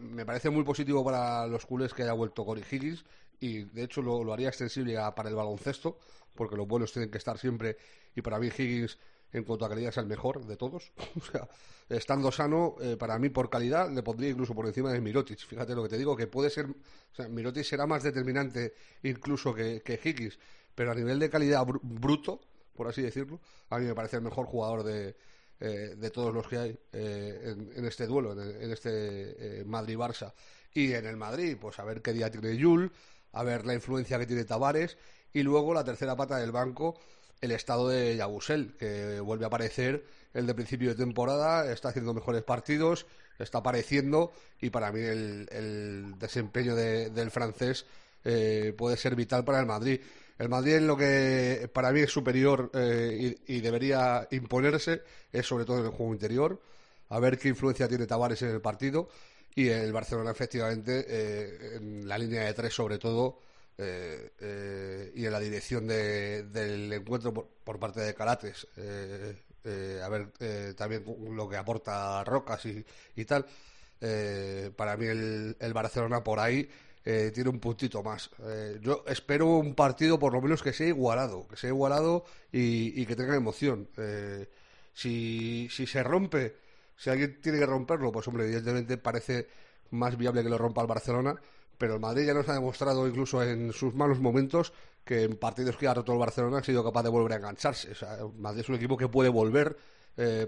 [0.00, 3.04] Me parece muy positivo para los culés que haya vuelto Cory Higgins
[3.42, 5.98] y de hecho lo, lo haría extensible para el baloncesto,
[6.34, 7.76] porque los buenos tienen que estar siempre
[8.14, 8.98] y para mí Higgins
[9.32, 10.92] en cuanto a calidad es el mejor de todos.
[11.20, 11.48] o sea,
[11.88, 15.40] estando sano, eh, para mí por calidad le pondría incluso por encima de Mirotic.
[15.40, 19.52] Fíjate lo que te digo, que puede ser, o sea, Mirotic será más determinante incluso
[19.52, 20.38] que, que Higgins,
[20.74, 22.40] pero a nivel de calidad bruto,
[22.74, 25.16] por así decirlo, a mí me parece el mejor jugador de,
[25.60, 30.32] eh, de todos los que hay eh, en, este duelo, en, este Madrid-Barça.
[30.74, 32.90] Y en el Madrid, pues a ver qué día tiene Yul,
[33.32, 34.96] a ver la influencia que tiene Tavares,
[35.32, 36.98] y luego la tercera pata del banco,
[37.40, 42.14] el estado de Yabusel, que vuelve a aparecer el de principio de temporada, está haciendo
[42.14, 43.06] mejores partidos,
[43.38, 47.86] está apareciendo y para mí el, desempeño del francés
[48.24, 50.00] eh, puede ser vital para el Madrid.
[50.38, 55.64] El Madrid en lo que para mí es superior eh, y, debería imponerse es sobre
[55.64, 56.60] todo en el juego interior,
[57.08, 59.08] a ver qué influencia tiene Tavares en el partido
[59.54, 63.38] y el Barcelona efectivamente eh, en la línea de tres sobre todo
[63.76, 71.04] eh, eh, y en la dirección del encuentro por, parte de Carates, a ver también
[71.30, 72.84] lo que aporta Rocas y,
[73.16, 73.46] y tal.
[74.76, 76.68] para mí el, Barcelona por ahí
[77.02, 78.30] tiene un puntito más.
[78.80, 83.16] Yo espero un partido por lo menos que sea igualado, que sea igualado y, que
[83.16, 83.88] tenga emoción.
[84.92, 86.54] Si, si se rompe,
[86.96, 89.48] si alguien tiene que romperlo, pues hombre, evidentemente parece
[89.90, 91.34] más viable que lo rompa el Barcelona,
[91.78, 94.72] pero el Madrid ya nos ha demostrado incluso en sus malos momentos
[95.04, 97.90] que en partidos que ha roto el Barcelona ha sido capaz de volver a engancharse.
[97.90, 99.76] O sea, Madrid es un equipo que puede volver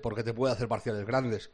[0.02, 1.50] porque te puede hacer parciales grandes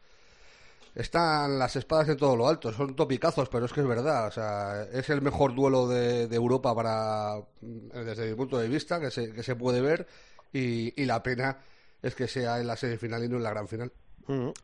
[0.94, 4.30] están las espadas en todo lo alto, son topicazos, pero es que es verdad, o
[4.30, 9.32] sea, es el mejor duelo de, Europa para, desde mi punto de vista, que se,
[9.32, 10.06] que se puede ver,
[10.52, 11.58] y, la pena
[12.02, 13.92] es que sea en la semifinal y no en la gran final.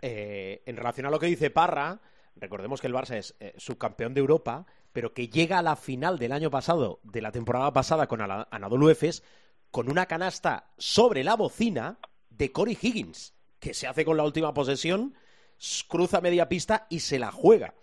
[0.02, 2.00] Eh, en relación a lo que dice Parra,
[2.34, 6.18] recordemos que el Barça es eh, subcampeón de Europa, pero que llega a la final
[6.18, 9.22] del año pasado, de la temporada pasada con Anadolu Efes,
[9.70, 11.98] con una canasta sobre la bocina
[12.30, 15.14] de Cory Higgins, que se hace con la última posesión
[15.88, 17.74] cruza media pista y se la juega.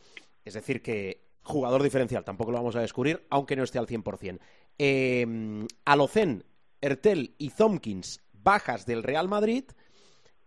[0.46, 4.40] Es decir, que jugador diferencial, tampoco lo vamos a descubrir, aunque no esté al 100%.
[4.78, 6.46] Eh, Alocen,
[6.82, 9.66] Ertel y Thompkins, bajas del Real Madrid.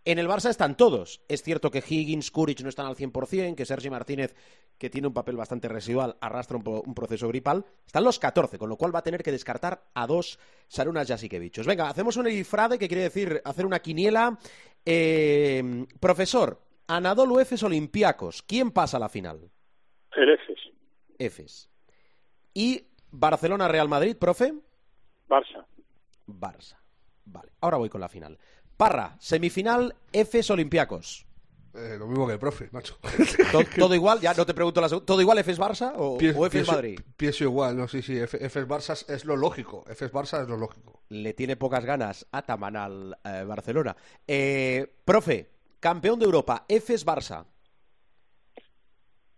[0.07, 1.21] En el Barça están todos.
[1.27, 4.37] Es cierto que Higgins, Kuric no están al 100%, que Sergi Martínez,
[4.79, 7.64] que tiene un papel bastante residual, arrastra un, proceso gripal.
[7.85, 10.38] Están los 14, con lo cual va a tener que descartar a dos
[10.69, 11.66] Sarunas Jasikevichos.
[11.66, 14.38] Venga, hacemos un ifrade, que quiere decir hacer una quiniela.
[14.85, 18.45] Eh, profesor, Anadolu Efes Olympiacos.
[18.45, 19.51] ¿Quién pasa a la final?
[20.12, 20.61] El Efes.
[21.19, 21.71] Efes.
[22.55, 24.55] ¿Y Barcelona Real Madrid, profe?
[25.29, 25.66] Barça.
[26.29, 26.79] Barça.
[27.25, 28.38] Vale, ahora voy con la final.
[28.76, 31.26] Parra, semifinal Efes Olympiacos.
[31.74, 32.98] Eh, lo mismo que el profe, macho.
[33.78, 34.20] ¿Todo, igual?
[34.20, 37.00] Ya no te pregunto la ¿Todo igual Efes Barça o, Efes Madrid?
[37.16, 38.18] Pienso igual, no, sí, sí.
[38.18, 39.84] Efes Barça es lo lógico.
[39.88, 41.02] Efes Barça es lo lógico.
[41.10, 43.96] Le tiene pocas ganas a Taman al eh, Barcelona.
[44.26, 47.44] Eh, profe, Campeón de Europa, Efes Barça.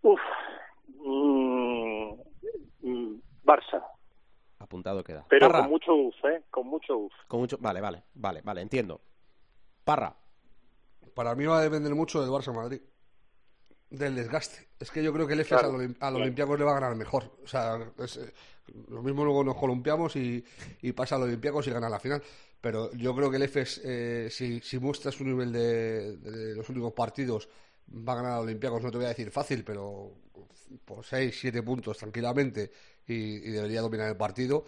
[0.01, 0.19] Uf.
[1.05, 2.13] Mm,
[2.81, 3.83] mm, Barça.
[4.59, 5.25] Apuntado queda.
[5.29, 6.43] Pero con mucho uf, ¿eh?
[6.49, 7.13] Con mucho uf.
[7.27, 7.57] Con mucho...
[7.59, 9.01] Vale, vale, vale, vale, entiendo.
[9.89, 10.15] Parra.
[11.15, 12.81] Para mí va a depender mucho del Barça Madrid.
[13.89, 14.67] Del desgaste.
[14.79, 15.63] Es que yo creo que el Efes
[15.99, 17.39] al, Olympiacos le va a ganar mejor.
[17.43, 18.33] O sea, eh,
[18.89, 20.45] lo mismo luego nos columpiamos y,
[20.83, 22.21] y pasa al Olympiacos y gana la final
[22.61, 26.93] pero yo creo que el EFES, eh, si, si, muestra su nivel de, los últimos
[26.93, 27.47] partidos,
[27.89, 30.13] va a ganar a Olympiacos, no te voy a decir fácil, pero
[30.83, 32.71] por 6, 7 puntos tranquilamente
[33.07, 34.65] y, debería dominar el partido.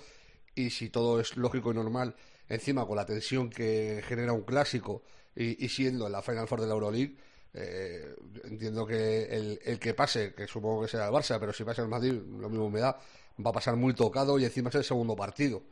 [0.55, 2.15] Y si todo es lógico y normal,
[2.51, 5.03] encima con la tensión que genera un clásico
[5.35, 7.15] y, siendo en la Final Four de la Euroleague,
[7.53, 11.63] eh, entiendo que el, el, que pase, que supongo que será el Barça, pero si
[11.63, 12.99] pasa el Madrid, lo mismo me da,
[13.43, 15.63] va a pasar muy tocado y encima es el segundo partido.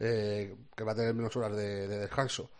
[0.00, 2.50] Eh, que va a tener menos horas de, descanso.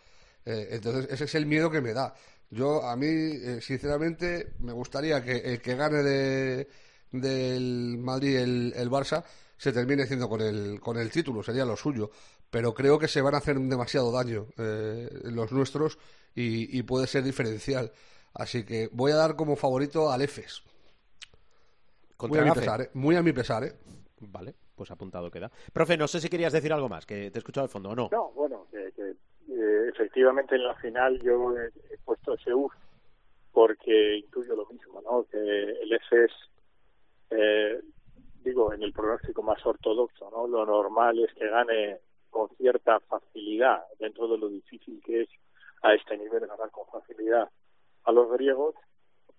[0.45, 2.13] Eh, entonces, ese es el miedo que me da.
[2.49, 6.67] Yo, a mí, sinceramente, me gustaría que el que gane de,
[7.11, 9.23] del Madrid el, el Barça
[9.59, 12.09] se termine haciendo con el, con el título, sería lo suyo.
[12.49, 15.99] Pero creo que se van a hacer demasiado daño los nuestros
[16.33, 17.91] y, puede ser diferencial.
[18.33, 20.63] Así que voy a dar como favorito al EFES.
[22.21, 23.75] Muy a, mi pesar, muy a mi pesar, ¿eh?
[24.19, 25.51] Vale pues apuntado queda.
[25.73, 27.95] Profe, no sé si querías decir algo más, que te he escuchado de fondo o
[27.95, 28.07] no.
[28.13, 32.73] No, bueno, que, eh, efectivamente en la final yo he, puesto ese UF
[33.51, 35.25] porque intuyo lo mismo, ¿no?
[35.29, 36.31] Que el F es,
[37.31, 37.81] eh,
[38.43, 40.47] digo, en el pronóstico más ortodoxo, ¿no?
[40.47, 41.99] Lo normal es que gane
[42.29, 45.29] con cierta facilidad dentro de lo difícil que es
[45.81, 47.49] a este nivel ganar con facilidad
[48.03, 48.75] a los griegos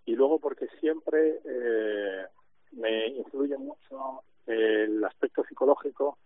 [0.04, 2.26] y luego porque siempre eh,
[2.72, 6.18] me influye mucho el aspecto psicológico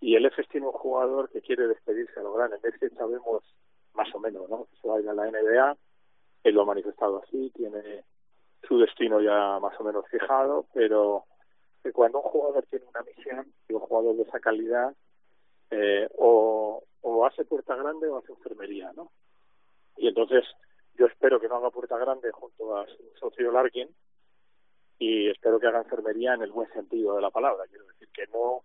[0.00, 2.56] y el EFES tiene un jugador que quiere despedirse a lo grande.
[2.80, 3.44] que sabemos
[3.94, 4.64] más o menos, ¿no?
[4.64, 5.76] Que se va a ir a la NBA,
[6.44, 8.04] él lo ha manifestado así, tiene
[8.66, 11.24] su destino ya más o menos fijado, pero
[11.82, 14.94] que cuando un jugador tiene una misión y un jugador de esa calidad,
[15.70, 16.82] eh, o,
[17.26, 19.12] hace puerta grande o hace enfermería, ¿no?
[19.96, 20.42] Y entonces
[20.94, 23.88] yo espero que no haga puerta grande junto a su socio Larkin,
[24.98, 27.66] y espero que haga enfermería en el buen sentido de la palabra.
[27.68, 28.64] Quiero decir que no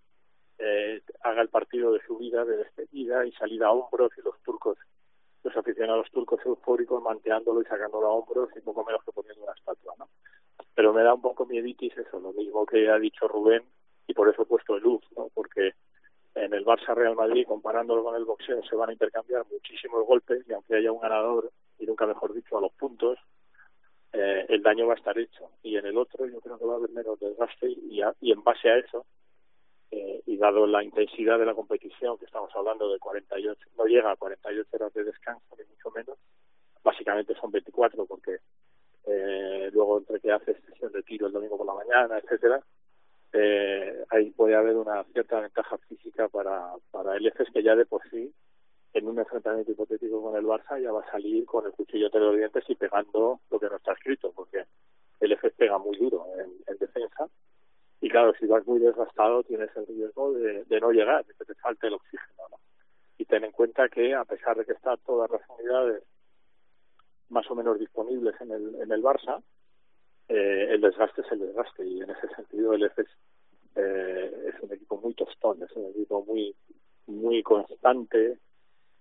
[0.58, 4.42] eh, haga el partido de su vida, de despedida y salida a hombros y los
[4.42, 4.78] turcos,
[5.44, 9.54] los aficionados turcos eufóricos manteándolo y sacándolo a hombros y poco menos que poniendo una
[9.54, 10.10] estatua, ¿no?
[10.76, 13.64] Pero me da un poco mieditis eso, lo mismo que ha dicho Rubén
[14.08, 15.30] y por eso he puesto el luz, ¿no?
[15.34, 15.74] Porque
[16.36, 20.46] en el Barça Real Madrid, comparándolo con el boxeo, se van a intercambiar muchísimos golpes
[20.48, 23.18] y aunque haya un ganador, y nunca mejor dicho, a los puntos,
[24.12, 25.50] eh, el daño va a estar hecho.
[25.64, 28.44] Y en el otro yo creo que va a haber menos desgaste y, y en
[28.44, 29.06] base a eso,
[29.92, 34.12] eh, y dado la intensidad de la competición, que estamos hablando de 48, no llega
[34.12, 36.18] a 48 horas de descanso, ni mucho menos,
[36.84, 38.38] básicamente son 24 porque
[39.08, 42.62] eh, luego entre que haces sesión de tiro el domingo por la mañana, etcétera,
[43.34, 47.86] eh, ahí puede haber una cierta ventaja física para, para el EFES que ya de
[47.86, 48.34] por sí
[48.94, 52.22] en un enfrentamiento hipotético con el Barça ya va a salir con el cuchillo entre
[52.22, 54.64] los dientes y pegando lo que no está escrito, porque
[55.20, 57.28] el EFES pega muy duro en, defensa
[58.00, 61.46] y claro, si vas muy desgastado tienes el riesgo de, de no llegar, de que
[61.46, 62.44] te falte el oxígeno.
[62.52, 62.58] ¿no?
[63.18, 66.04] Y ten en cuenta que a pesar de que están todas las unidades
[67.30, 69.42] más o menos disponibles en el, en el Barça,
[70.28, 73.08] eh, el desgaste es el desgaste y en ese sentido el EFES
[73.76, 76.56] eh, es un equipo muy tostón, es un equipo muy
[77.08, 78.40] muy constante,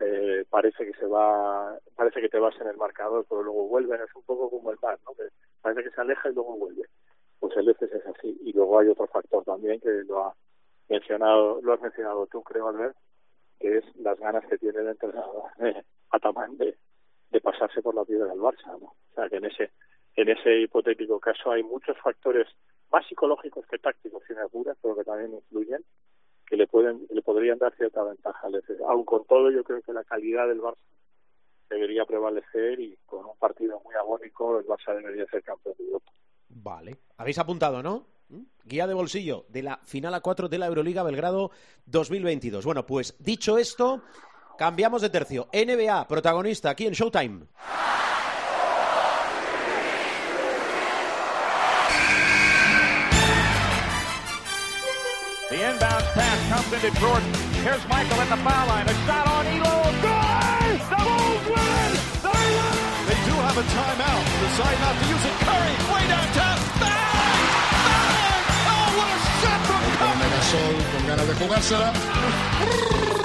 [0.01, 4.01] eh, parece que se va, parece que te vas en el marcador, pero luego vuelven,
[4.03, 5.15] es un poco como el mar, ¿no?
[5.15, 5.29] Que
[5.63, 6.83] parece que se aleja y luego vuelve.
[7.41, 8.39] Pues el EFES es así.
[8.45, 10.35] Y luego hay otro factor también que lo ha
[10.89, 12.97] mencionado, lo has mencionado tú, creo, Albert,
[13.59, 15.45] que es las ganas que tiene el entrenador
[16.11, 16.77] Ataman de,
[17.35, 18.79] de pasarse por la piedra del Barça.
[18.81, 19.73] O sea que en ese
[20.15, 22.47] en ese hipotético caso hay muchos factores
[22.93, 25.85] más psicológicos que tácticos, si me apuras, pero que también influyen,
[26.47, 29.93] que le pueden le podrían dar cierta ventaja al Aun con todo, yo creo que
[29.93, 30.79] la calidad del Barça
[31.69, 36.13] debería prevalecer y con un partido muy agónico el Barça debería ser campeón de Europa.
[36.49, 36.99] Vale.
[37.17, 38.07] Habéis apuntado, ¿no?
[38.65, 41.51] Guía de bolsillo de la final a 4 de la Euroliga Belgrado
[41.87, 42.65] 2022.
[42.65, 44.03] Bueno, pues dicho esto,
[44.57, 45.49] cambiamos de tercio.
[45.53, 47.47] NBA, protagonista aquí en Showtime.
[55.51, 57.31] The inbound pass comes into Jordan.
[57.63, 58.89] Here's Michael at the foul line.
[58.89, 59.77] A shot on Elo.
[60.03, 60.81] Good!
[60.91, 61.91] The Bulls win!
[62.27, 62.77] They win!
[63.07, 64.25] They do have a timeout.
[64.43, 65.37] Decide not to use it.
[65.47, 66.59] Curry, way downtown.
[66.83, 67.45] Bang!
[67.87, 68.43] Bang!
[68.67, 70.83] Oh, what a shot from Curry!
[70.91, 73.21] Con ganas de jugársela.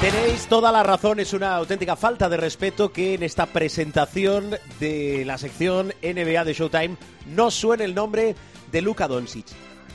[0.00, 5.24] Tenéis toda la razón, es una auténtica falta de respeto que en esta presentación de
[5.26, 8.34] la sección NBA de Showtime no suene el nombre
[8.72, 9.44] de Luka Doncic.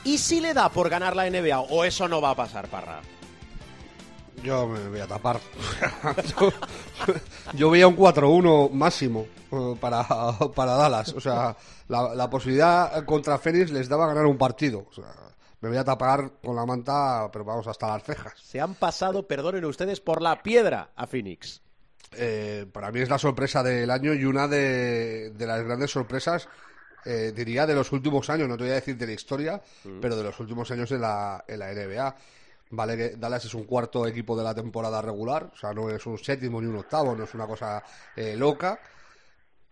[0.04, 3.00] ¿Y si le da por ganar la NBA o eso no va a pasar, Parra?
[4.42, 5.40] Yo me voy a tapar.
[6.38, 6.52] yo,
[7.54, 10.04] yo veía un 4-1 máximo eh, para,
[10.54, 11.12] para Dallas.
[11.14, 11.56] O sea,
[11.88, 14.86] la, la posibilidad contra Phoenix les daba ganar un partido.
[14.88, 15.12] O sea,
[15.60, 18.34] me voy a tapar con la manta, pero vamos hasta las cejas.
[18.40, 21.62] Se han pasado, perdonen ustedes, por la piedra a Phoenix.
[22.12, 26.48] Eh, para mí es la sorpresa del año y una de, de las grandes sorpresas,
[27.04, 28.48] eh, diría, de los últimos años.
[28.48, 29.60] No te voy a decir de la historia,
[30.00, 32.16] pero de los últimos años en la, en la NBA.
[32.70, 36.04] Vale, que Dallas es un cuarto equipo de la temporada regular, o sea, no es
[36.04, 37.82] un séptimo ni un octavo, no es una cosa
[38.16, 38.80] eh, loca.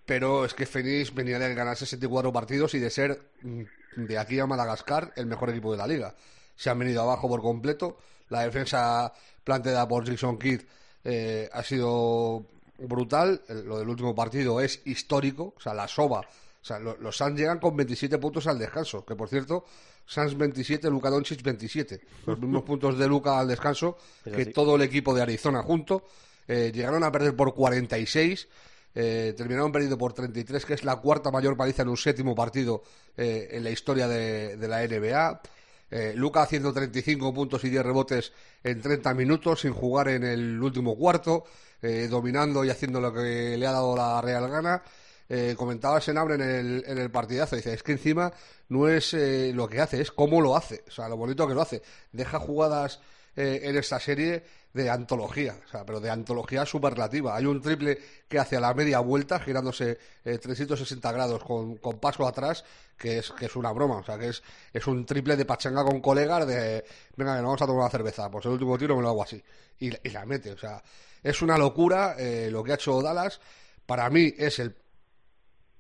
[0.07, 3.63] Pero es que Phoenix venía de ganar 64 partidos y de ser mm,
[3.97, 6.15] de aquí a Madagascar el mejor equipo de la liga.
[6.57, 7.99] Se han venido abajo por completo.
[8.29, 10.63] La defensa planteada por Jason Kidd
[11.05, 12.47] eh, ha sido
[12.79, 13.43] brutal.
[13.49, 15.55] Lo del último partido es histórico.
[15.57, 16.23] O sea, la soba.
[16.65, 19.05] O sea, lo- los Suns llegan con 27 puntos al descanso.
[19.05, 19.67] Que por cierto,
[20.07, 22.01] Suns 27, Luka Doncic 27.
[22.25, 26.07] Los mismos puntos de Luka al descanso Es que todo el equipo de Arizona junto.
[26.49, 28.49] Eh, llegaron a perder por 46.
[28.95, 32.83] eh, terminaron perdiendo por 33, que es la cuarta mayor paliza en un séptimo partido
[33.17, 35.43] eh, en la historia de, de la NBA.
[35.91, 40.59] Eh, Luca haciendo 35 puntos y 10 rebotes en 30 minutos sin jugar en el
[40.63, 41.45] último cuarto,
[41.83, 44.83] eh, dominando y haciendo lo que le ha dado la Real Gana.
[45.29, 48.33] Eh, comentaba Senabre en el, en el partidazo, dice, es que encima
[48.69, 51.55] no es eh, lo que hace, es cómo lo hace, o sea, lo bonito que
[51.55, 51.83] lo hace.
[52.13, 53.01] Deja jugadas
[53.37, 57.37] eh, en esta serie de antología, o sea, pero de antología superlativa.
[57.37, 61.99] Hay un triple que hace a la media vuelta, girándose eh, 360 grados con, con
[61.99, 62.65] paso atrás,
[62.97, 65.85] que es, que es una broma, o sea, que es, es un triple de pachanga
[65.85, 66.85] con colegas de,
[67.17, 69.23] venga, que nos vamos a tomar una cerveza, pues el último tiro me lo hago
[69.23, 69.43] así,
[69.79, 70.83] y, y la mete, o sea,
[71.25, 73.41] es una locura eh, lo que ha hecho Dallas.
[73.87, 74.77] Para mí es el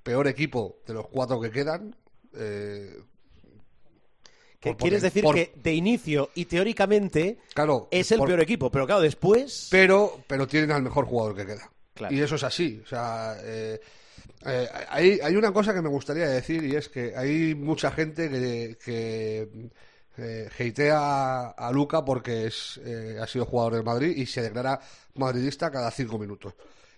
[0.05, 1.97] peor equipo de los cuatro que quedan.
[2.37, 3.01] eh,
[4.61, 8.41] ¿Qué por- quieres decir por- que de inicio y teóricamente Claro, es el por- peor
[8.41, 9.69] equipo, pero claro, después...
[9.71, 11.71] pero pero tienen al mejor jugador que queda.
[11.95, 12.15] Claro.
[12.15, 12.81] Y eso es así.
[12.83, 13.79] O sea, eh,
[14.47, 18.29] eh, hay, hay una cosa que me gustaría decir y es que hay mucha gente
[18.31, 19.49] que, que
[20.17, 22.81] eh, hatea a, Luca porque es,
[23.21, 24.81] ha sido jugador del Madrid y se declara
[25.17, 26.55] madridista cada cinco minutos.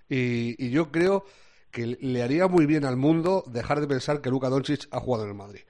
[0.09, 1.25] Y, y yo creo
[1.71, 5.25] que le haría muy bien al mundo dejar de pensar que Luka Doncic ha jugado
[5.25, 5.61] en el Madrid.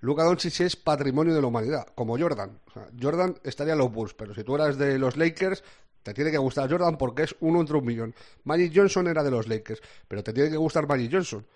[0.00, 2.60] Luka Doncic es patrimonio de la humanidad, como Jordan.
[2.66, 5.64] O sea, Jordan estaría en los Bulls, pero si tú eras de los Lakers,
[6.02, 8.14] te tiene que gustar Jordan porque es uno entre un millón.
[8.44, 11.46] Magic Johnson era de los Lakers, pero te tiene que gustar Magic Johnson.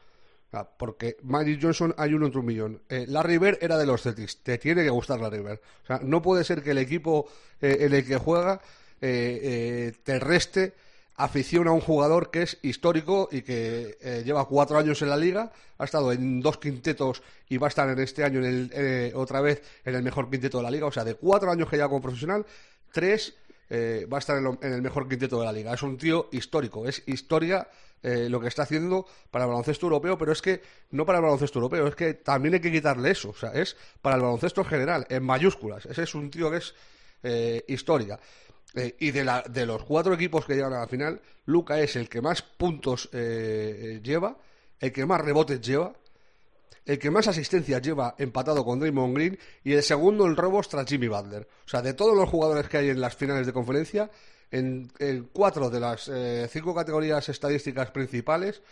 [0.79, 2.83] Porque Magic Johnson hay uno entre un millón.
[2.89, 5.61] Eh, Larry Bird era de los Celtics, te tiene que gustar Larry Bird.
[5.85, 7.29] O sea, no puede ser que el equipo
[7.61, 8.63] eh, en el que juega
[9.01, 10.75] eh, eh, te reste
[11.19, 15.17] afición a un jugador que es histórico y que eh, lleva cuatro años en la
[15.17, 18.71] liga, ha estado en dos quintetos y va a estar en este año en el,
[18.73, 20.87] eh, otra vez en el mejor quinteto de la liga.
[20.87, 22.47] O sea, de cuatro años que lleva como profesional,
[22.93, 23.35] tres
[23.69, 25.75] eh, va a estar en, lo- en el mejor quinteto de la liga.
[25.75, 27.69] Es un tío histórico, es historia
[28.03, 30.63] eh, lo que está haciendo para el baloncesto europeo, pero es que
[30.93, 33.31] no para el baloncesto europeo, es que también hay que quitarle eso.
[33.31, 35.85] O sea, es para el baloncesto en general, en mayúsculas.
[35.87, 36.75] Ese es un tío que es
[37.25, 38.21] eh, historia.
[38.75, 41.97] Eh, y de, la, de los cuatro equipos que llegan a la final, Luca es
[41.97, 44.37] el que más puntos eh, eh, lleva,
[44.79, 45.95] el que más rebotes lleva,
[46.85, 50.87] el que más asistencias lleva empatado con Draymond Green y el segundo en robos tras
[50.87, 51.49] Jimmy Butler.
[51.67, 54.11] O sea, de todos los jugadores que hay en las finales de conferencia,
[54.51, 54.91] en,
[55.33, 58.63] cuatro de las eh, cinco categorías estadísticas principales,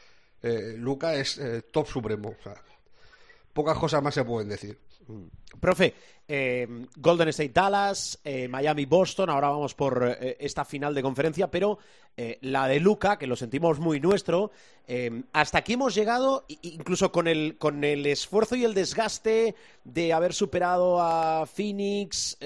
[0.43, 1.41] eh, Luca es
[1.71, 2.35] top supremo.
[2.39, 2.55] O sea,
[3.53, 4.79] pocas cosas más se pueden decir.
[5.61, 5.95] Profe,
[6.29, 11.51] eh, Golden State Dallas, eh, Miami Boston, ahora vamos por eh, esta final de conferencia,
[11.51, 11.79] pero
[12.41, 14.51] la de Luca, que lo sentimos muy nuestro,
[15.35, 19.55] hasta aquí hemos llegado, incluso con el, con el esfuerzo y el desgaste
[19.85, 22.39] de haber superado a Phoenix,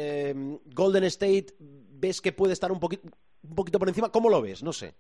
[0.75, 3.11] Golden State, ¿ves que puede estar un poquito,
[3.45, 4.11] un poquito por encima?
[4.11, 4.61] ¿Cómo lo ves?
[4.65, 4.93] No sé.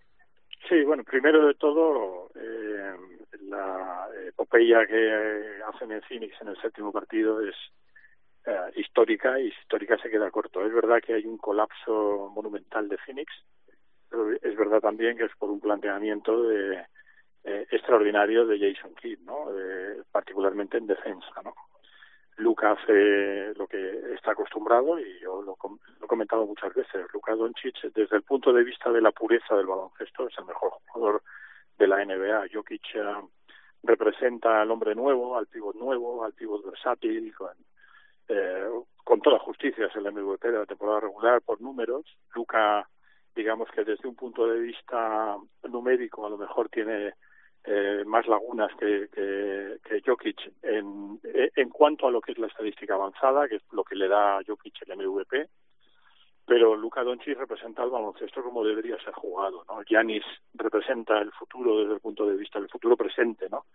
[0.68, 2.94] Sí, bueno, primero de todo, eh,
[3.42, 7.54] la epopeya que hacen en Phoenix en el séptimo partido es
[8.46, 10.64] eh, histórica y histórica se queda corto.
[10.64, 13.32] Es verdad que hay un colapso monumental de Phoenix,
[14.08, 16.84] pero es verdad también que es por un planteamiento de,
[17.44, 19.46] eh, extraordinario de Jason Kidd, ¿no?
[19.56, 21.54] Eh, particularmente en defensa, ¿no?
[22.36, 27.06] Luca hace lo que está acostumbrado y yo lo, lo he comentado muchas veces.
[27.12, 30.72] Luca Doncic, desde el punto de vista de la pureza del baloncesto, es el mejor
[30.86, 31.22] jugador
[31.80, 32.48] de la NBA.
[32.52, 33.02] Jokic eh,
[33.82, 37.56] representa al hombre nuevo, al pívot nuevo, al pívot versátil, con,
[38.28, 38.68] eh,
[39.02, 42.04] con toda justicia es el MVP de la temporada regular por números.
[42.34, 42.86] Luca,
[43.34, 45.36] digamos que desde un punto de vista
[45.68, 47.14] numérico, a lo mejor tiene
[47.64, 52.46] eh, más lagunas que, que, que Jokic en, en cuanto a lo que es la
[52.46, 55.48] estadística avanzada, que es lo que le da a Jokic el MVP,
[56.50, 59.84] pero Luka Doncic representa el baloncesto como debería ser jugado, ¿no?
[59.84, 60.24] Giannis
[60.54, 63.66] representa el futuro desde el punto de vista del futuro presente, ¿no?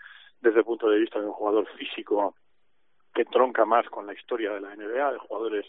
[0.42, 2.36] Desde el punto de vista de un jugador físico
[3.14, 5.66] que tronca más con la historia de la NBA, de jugadores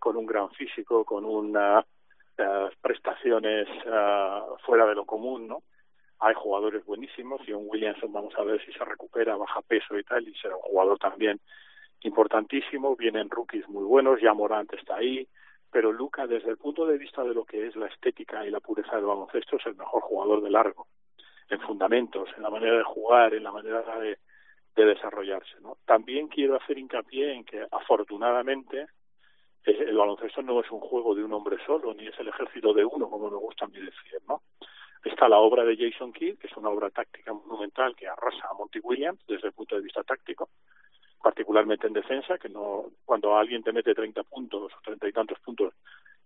[0.00, 1.84] con un gran físico, con unas
[2.38, 5.62] uh, prestaciones uh, fuera de lo común, ¿no?
[6.18, 10.02] hay jugadores buenísimos y un Williamson vamos a ver si se recupera, baja peso y
[10.02, 11.38] tal, y será un jugador también
[12.02, 15.28] importantísimo, vienen rookies muy buenos, ya Morant está ahí,
[15.70, 18.60] pero Luca desde el punto de vista de lo que es la estética y la
[18.60, 20.86] pureza del baloncesto es el mejor jugador de largo,
[21.50, 24.18] en fundamentos, en la manera de jugar, en la manera de,
[24.76, 25.60] de desarrollarse.
[25.60, 25.76] ¿no?
[25.84, 28.86] También quiero hacer hincapié en que afortunadamente
[29.64, 32.84] el baloncesto no es un juego de un hombre solo, ni es el ejército de
[32.84, 34.42] uno, como me gusta a mí decir, ¿no?
[35.04, 38.54] Está la obra de Jason Kidd, que es una obra táctica monumental que arrasa a
[38.54, 40.48] Monty Williams desde el punto de vista táctico,
[41.22, 45.38] particularmente en defensa, que no cuando alguien te mete 30 puntos o 30 y tantos
[45.40, 45.74] puntos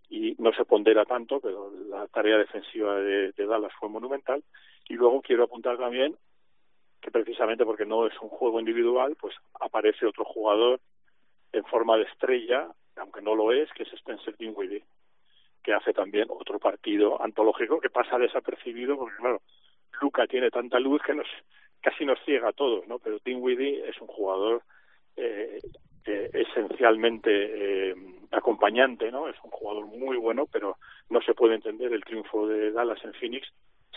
[0.09, 4.43] y no se pondera tanto, pero la tarea defensiva de, Dallas fue monumental.
[4.87, 6.15] Y luego quiero apuntar también
[7.01, 10.79] que precisamente porque no es un juego individual, pues aparece otro jugador
[11.51, 14.83] en forma de estrella, aunque no lo es, que es Spencer Dinwiddie
[15.63, 19.41] que hace también otro partido antológico que pasa desapercibido porque claro
[20.01, 21.27] Luca tiene tanta luz que nos
[21.81, 24.61] casi nos ciega a todos no pero Dinwiddie es un jugador
[25.15, 25.59] eh,
[26.05, 27.29] eh, esencialmente
[27.89, 27.95] eh,
[28.31, 30.77] acompañante no es un jugador muy bueno pero
[31.09, 33.47] no se puede entender el triunfo de Dallas en Phoenix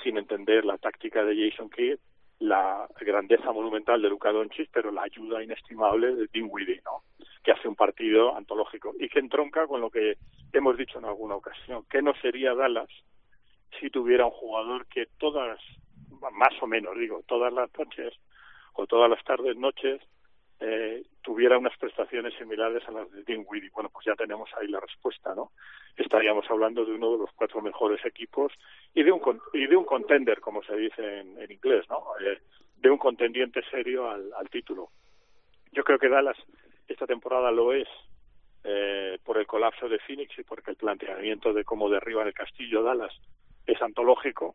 [0.03, 1.99] sin entender la táctica de Jason Kidd
[2.39, 7.03] la grandeza monumental de Luka Doncic pero la ayuda inestimable de Dinwiddie no
[7.47, 10.17] que hace un partido antológico y que entronca con lo que
[10.53, 12.89] hemos dicho en alguna ocasión, que no sería Dallas
[13.79, 15.61] si tuviera un jugador que todas,
[16.33, 18.15] más o menos digo, todas las noches
[18.73, 20.03] o todas las tardes, noches,
[20.61, 23.71] eh, tuviera unas prestaciones similares a las de Dinwiddie.
[23.75, 25.53] Bueno, pues ya tenemos ahí la respuesta, ¿no?
[25.97, 28.53] Estaríamos hablando de uno de los cuatro mejores equipos
[28.95, 32.05] y de un, y de un contender, como se dice en, en inglés, ¿no?
[32.21, 32.39] Eh,
[32.77, 34.91] de un contendiente serio al, al título.
[35.73, 36.37] Yo creo que Dallas
[36.89, 37.89] esta temporada lo es
[38.65, 42.83] eh, por el colapso de Phoenix y porque el planteamiento de cómo derriban el castillo
[42.83, 43.13] Dallas
[43.67, 44.55] es antológico.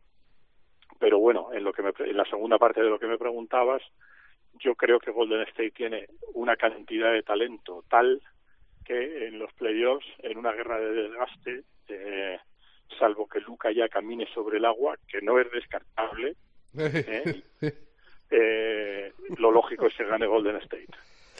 [0.98, 3.82] Pero bueno, en, lo que me, en la segunda parte de lo que me preguntabas,
[4.62, 8.22] yo creo que Golden State tiene una cantidad de talento tal
[8.84, 12.38] que en los playoffs, en una guerra de desgaste, eh,
[12.98, 16.36] salvo que Luca ya camine sobre el agua, que no es descartable,
[16.78, 17.42] eh,
[18.30, 20.88] eh, lo lógico es que gane Golden State.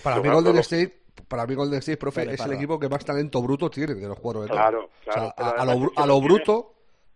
[0.02, 0.92] Para mí Golden State,
[1.28, 4.08] para mí Golden State, profe, Vale, es el equipo que más talento bruto tiene de
[4.08, 6.74] los cuatro de Claro, claro, O sea, pero a, lo, a lo bruto,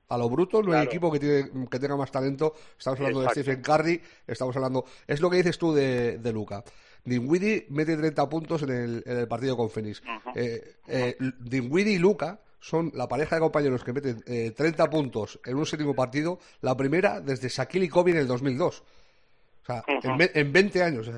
[0.09, 2.55] A lo bruto no hay equipo que, tiene, que tenga más talento.
[2.79, 4.85] Estamos hablando de Stephen Curry, estamos hablando...
[5.07, 6.63] Es lo que dices tú de, de Luca.
[7.05, 10.03] Dinwiddie mete 30 puntos en el, en el partido con Phoenix.
[10.35, 15.41] Eh, eh, Dinwiddie y Luca son la pareja de compañeros que meten eh, 30 puntos
[15.45, 18.83] en un séptimo partido, la primera desde Shaquille y Kobe en el 2002.
[19.63, 21.11] O sea, en, en 20 años.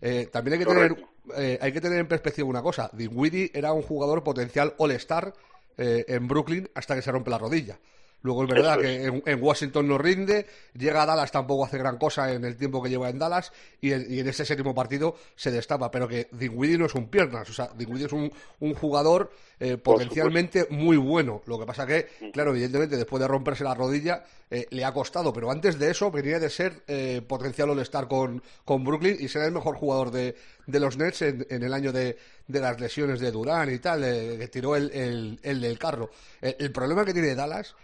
[0.00, 0.96] Eh, también hay que, tener,
[1.36, 2.90] eh, hay que tener en perspectiva una cosa.
[2.92, 5.32] Dinwiddie era un jugador potencial all-star
[5.78, 7.78] eh, en Brooklyn hasta que se rompe la rodilla.
[8.24, 11.98] Luego es verdad que en, en Washington no rinde, llega a Dallas tampoco hace gran
[11.98, 13.52] cosa en el tiempo que lleva en Dallas
[13.82, 17.08] y en, y en ese séptimo partido se destapa, pero que Dinwiddie no es un
[17.08, 21.42] piernas, o sea, Dinwiddie es un, un jugador eh, potencialmente muy bueno.
[21.44, 25.30] Lo que pasa que, claro, evidentemente después de romperse la rodilla eh, le ha costado,
[25.30, 29.42] pero antes de eso venía de ser eh, potencial all-star con, con Brooklyn y ser
[29.42, 30.34] el mejor jugador de,
[30.66, 32.16] de los Nets en, en el año de,
[32.48, 36.08] de las lesiones de Durán y tal, eh, que tiró el, el, el del carro.
[36.40, 37.76] El, el problema que tiene Dallas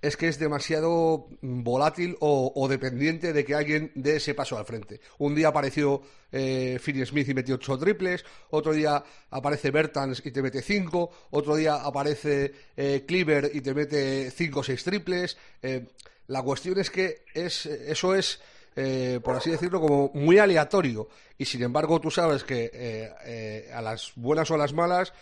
[0.00, 5.00] es que es demasiado volátil o, dependiente de que alguien dé ese paso al frente.
[5.18, 10.30] Un día apareció eh, Finney Smith y metió ocho triples, otro día aparece Bertans y
[10.30, 15.36] te mete cinco, otro día aparece eh, Cleaver y te mete cinco o seis triples.
[15.62, 15.86] Eh,
[16.28, 18.40] la cuestión es que es, eso es,
[18.76, 21.08] eh, por así decirlo, como muy aleatorio.
[21.36, 25.12] Y sin embargo, tú sabes que eh, a las buenas o a las malas,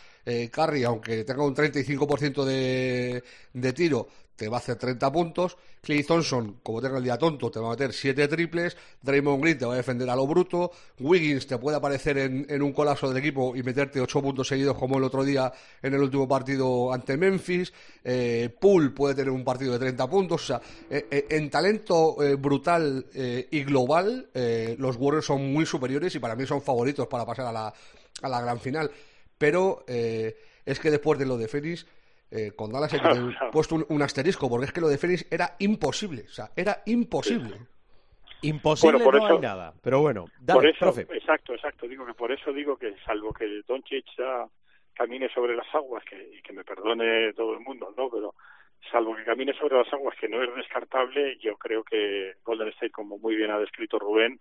[0.51, 3.22] Curry, aunque tenga un 35% de,
[3.53, 5.57] de tiro, te va a hacer 30 puntos.
[5.80, 8.76] Clay Thompson, como tenga el día tonto, te va a meter 7 triples.
[9.03, 10.70] Draymond Green te va a defender a lo bruto.
[11.01, 14.99] Wiggins te puede aparecer en, un colapso del equipo y meterte 8 puntos seguidos como
[14.99, 17.72] el otro día en el último partido ante Memphis.
[18.05, 20.43] Eh, Poole puede tener un partido de 30 puntos.
[20.43, 20.61] O sea,
[20.91, 23.07] eh, eh, en talento eh, brutal
[23.51, 24.28] y global,
[24.78, 27.72] los Warriors son muy superiores y para mí son favoritos para pasar a la,
[28.22, 28.91] a la gran final.
[29.39, 31.87] Pero es que después de lo de Phoenix,
[32.31, 33.51] eh, con Dallas he Claro, claro.
[33.53, 36.22] puesto un, un asterisco, porque es que lo de Phoenix era imposible.
[36.29, 37.57] O sea, era imposible.
[38.43, 39.74] Imposible Bueno, por no eso- hay nada.
[39.83, 41.03] Pero bueno, dale, por eso, profe.
[41.11, 41.89] exacto, exacto.
[41.89, 44.47] Digo que por eso digo que salvo que Doncic ya
[44.95, 48.09] camine sobre las aguas, que, y que me perdone todo el mundo, ¿no?
[48.11, 48.35] Pero
[48.91, 52.91] salvo que camine sobre las aguas, que no es descartable, yo creo que Golden State,
[52.93, 54.39] como muy bien ha descrito Rubén,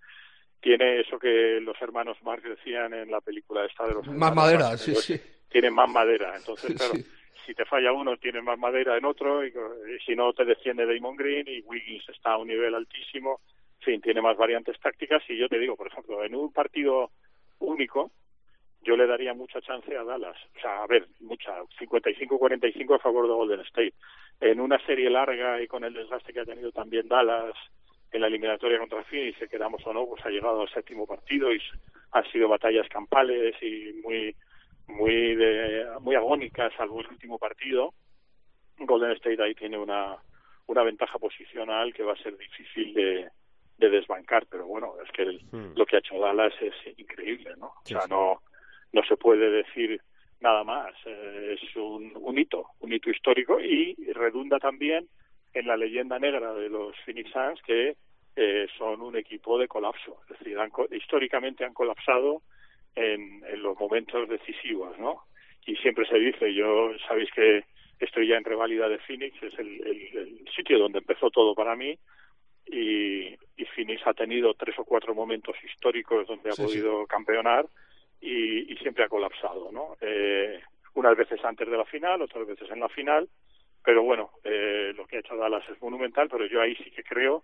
[0.61, 4.35] tiene eso que los hermanos Marx decían en la película esta de los Más hermanos
[4.35, 5.21] madera, Marx, sí, sí.
[5.49, 7.05] Tienen más madera, entonces claro, Sí.
[7.45, 9.51] Si te falla uno, tienes más madera en otro, y,
[10.05, 13.41] si no, te defiende Damon Green, y Wiggins está a un nivel altísimo,
[13.79, 17.11] en fin, tiene más variantes tácticas, y yo te digo, por ejemplo, en un partido
[17.59, 18.11] único,
[18.81, 20.37] yo le daría mucha chance a Dallas.
[20.55, 23.93] O sea, a ver, mucha, 55-45 a favor de Golden State.
[24.39, 27.55] En una serie larga y con el desgaste que ha tenido también Dallas
[28.11, 31.51] en la eliminatoria contra Phoenix, que quedamos o no, pues ha llegado al séptimo partido
[31.51, 31.59] y
[32.11, 34.35] han sido batallas campales y muy
[34.87, 37.93] muy de, muy agónicas, salvo el último partido.
[38.77, 40.17] Golden State ahí tiene una
[40.67, 43.29] una ventaja posicional que va a ser difícil de,
[43.77, 45.73] de desbancar, pero bueno, es que el- Hmm.
[45.77, 47.67] lo que ha hecho Dallas es increíble, ¿no?
[47.67, 48.41] O sea, no
[48.91, 50.01] no se puede decir
[50.39, 50.93] nada más.
[51.05, 55.07] Eh, es un, un hito, un hito histórico y redunda también
[55.53, 57.95] en la leyenda negra de los Phoenix Suns que
[58.37, 60.19] eh, son un equipo de colapso.
[60.29, 62.41] Es decir, han históricamente han colapsado
[62.95, 65.21] en, en los momentos decisivos, ¿no?
[65.65, 67.63] Y siempre se dice, yo sabéis que
[67.99, 71.75] estoy ya en reválida de Phoenix, es el, el- el sitio donde empezó todo para
[71.75, 71.97] mí
[72.67, 73.27] y,
[73.57, 76.61] y Phoenix ha tenido tres o cuatro momentos históricos donde ha sí.
[76.63, 77.65] podido campeonar
[78.21, 79.95] y, y siempre ha colapsado, ¿no?
[80.01, 80.61] Eh,
[80.95, 83.27] unas veces antes de la final, otras veces en la final,
[83.83, 87.03] pero bueno, eh, lo que ha hecho Dallas es monumental, pero yo ahí sí que
[87.03, 87.43] creo,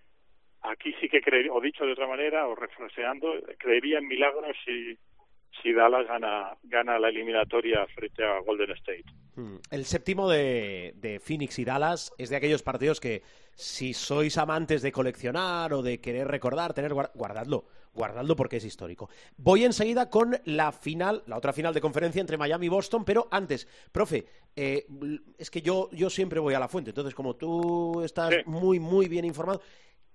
[0.62, 4.98] aquí sí que creo, o dicho de otra manera, o refraseando, creería en milagros si,
[5.62, 9.06] si Dallas gana, gana la eliminatoria frente a Golden State.
[9.36, 9.56] Mm.
[9.70, 13.22] El séptimo de, de Phoenix y Dallas es de aquellos partidos que
[13.54, 18.66] si sois amantes de coleccionar o de querer recordar, tener guar- guardadlo, guardadlo porque es
[18.66, 19.10] histórico.
[19.38, 23.28] Voy enseguida con la final, la otra final de conferencia entre Miami y Boston, pero
[23.30, 24.26] antes, profe,
[24.56, 24.86] eh,
[25.38, 28.42] es que yo, yo siempre voy a la fuente, entonces como tú estás Sí.
[28.46, 29.62] muy, muy bien informado,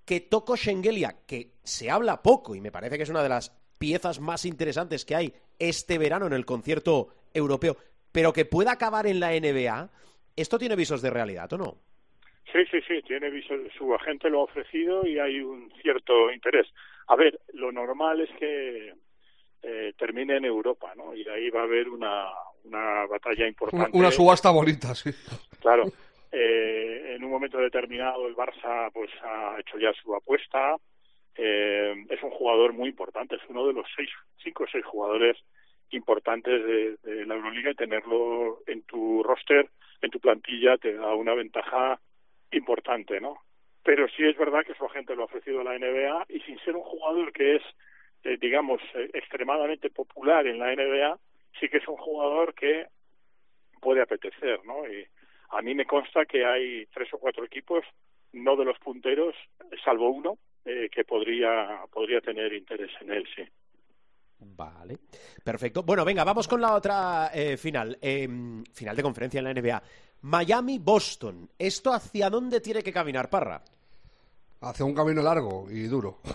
[0.04, 3.52] que Toko Schengelia, que se habla poco y me parece que es una de las
[3.78, 7.76] piezas más interesantes que hay este verano en el concierto europeo,
[8.12, 9.90] pero que pueda acabar en la NBA,
[10.36, 11.74] ¿esto tiene visos de realidad o no?
[12.52, 16.66] Sí, sí, sí, tiene viso, su agente lo ha ofrecido y hay un cierto interés.
[17.08, 18.94] A ver, lo normal es que
[19.62, 21.14] eh, termine en Europa, ¿no?
[21.14, 22.28] Y ahí va a haber una,
[22.64, 23.98] una batalla Una, importante.
[23.98, 25.10] una subasta bonita, sí.
[25.60, 25.84] Claro,
[26.32, 30.76] eh, en un momento determinado el Barça pues ha hecho ya su apuesta.
[31.38, 34.08] Eh, es un jugador muy importante, es uno de los seis,
[34.42, 35.36] cinco o seis jugadores
[35.90, 39.68] importantes de, la Euroliga y tenerlo en tu roster,
[40.00, 42.00] en tu plantilla, te da una ventaja
[42.52, 43.38] importante, ¿no?
[43.82, 46.58] Pero sí es verdad que su agente lo ha ofrecido a la NBA y sin
[46.60, 47.62] ser un jugador que es,
[48.24, 51.18] eh, digamos, eh, extremadamente popular en la NBA,
[51.60, 52.86] sí que es un jugador que
[53.80, 54.88] puede apetecer, ¿no?
[54.88, 55.06] Y
[55.50, 57.84] a mí me consta que hay tres o cuatro equipos,
[58.32, 59.34] no de los punteros,
[59.84, 60.38] salvo uno,
[60.86, 63.42] eh, que podría, podría tener interés en él, sí.
[64.38, 64.98] Vale,
[65.42, 65.82] perfecto.
[65.82, 67.98] Bueno, venga, vamos con la otra eh, final.
[68.00, 68.28] Eh,
[68.72, 69.82] final de conferencia en la NBA.
[70.22, 71.50] Miami-Boston.
[71.58, 73.62] ¿Esto hacia dónde tiene que caminar, Parra?
[74.60, 76.20] Hacia un camino largo y duro.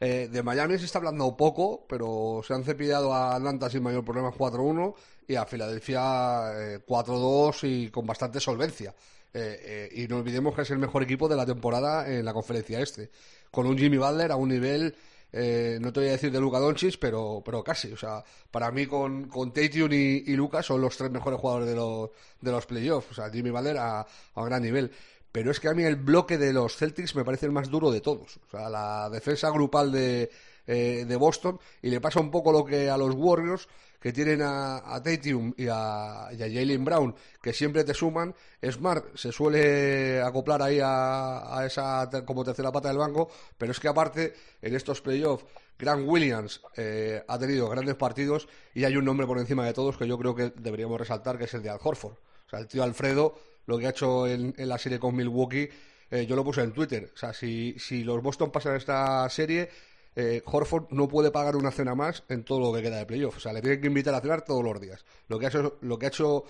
[0.00, 4.04] Eh, de Miami se está hablando poco, pero se han cepillado a Atlanta sin mayor
[4.04, 4.94] problema 4-1
[5.28, 8.94] y a Filadelfia eh, 4-2 y con bastante solvencia.
[9.32, 12.32] Eh, eh, y no olvidemos que es el mejor equipo de la temporada en la
[12.32, 13.10] conferencia este,
[13.50, 14.94] con un Jimmy Butler a un nivel,
[15.32, 17.92] eh, no te voy a decir de Luka Doncic, pero, pero casi.
[17.92, 21.76] O sea, para mí con, con Tatum y, y son los tres mejores jugadores de
[21.76, 22.10] los,
[22.40, 23.12] de los playoffs.
[23.12, 24.90] O sea, Jimmy Butler a, a un gran nivel.
[25.32, 27.92] Pero es que a mí el bloque de los Celtics me parece el más duro
[27.92, 28.38] de todos.
[28.48, 30.28] O sea, la defensa grupal de,
[30.66, 33.68] eh, de Boston y le pasa un poco lo que a los Warriors
[34.00, 38.34] que tienen a, a Tatum y a, y a Jalen Brown que siempre te suman.
[38.62, 43.80] Smart se suele acoplar ahí a, a esa como tercera pata del banco, pero es
[43.80, 45.44] que aparte en estos playoffs
[45.78, 49.96] Grant Williams eh, ha tenido grandes partidos y hay un nombre por encima de todos
[49.96, 52.12] que yo creo que deberíamos resaltar que es el de Al Horford.
[52.12, 55.68] O sea, el tío Alfredo, lo que ha hecho en, en la serie con Milwaukee,
[56.10, 57.10] eh, yo lo puse en Twitter.
[57.14, 59.70] O sea, si, si los Boston pasan esta serie,
[60.16, 63.36] eh, Horford no puede pagar una cena más en todo lo que queda de playoff.
[63.36, 65.04] O sea, le tienen que invitar a cenar todos los días.
[65.28, 66.44] Lo que ha hecho, lo que ha hecho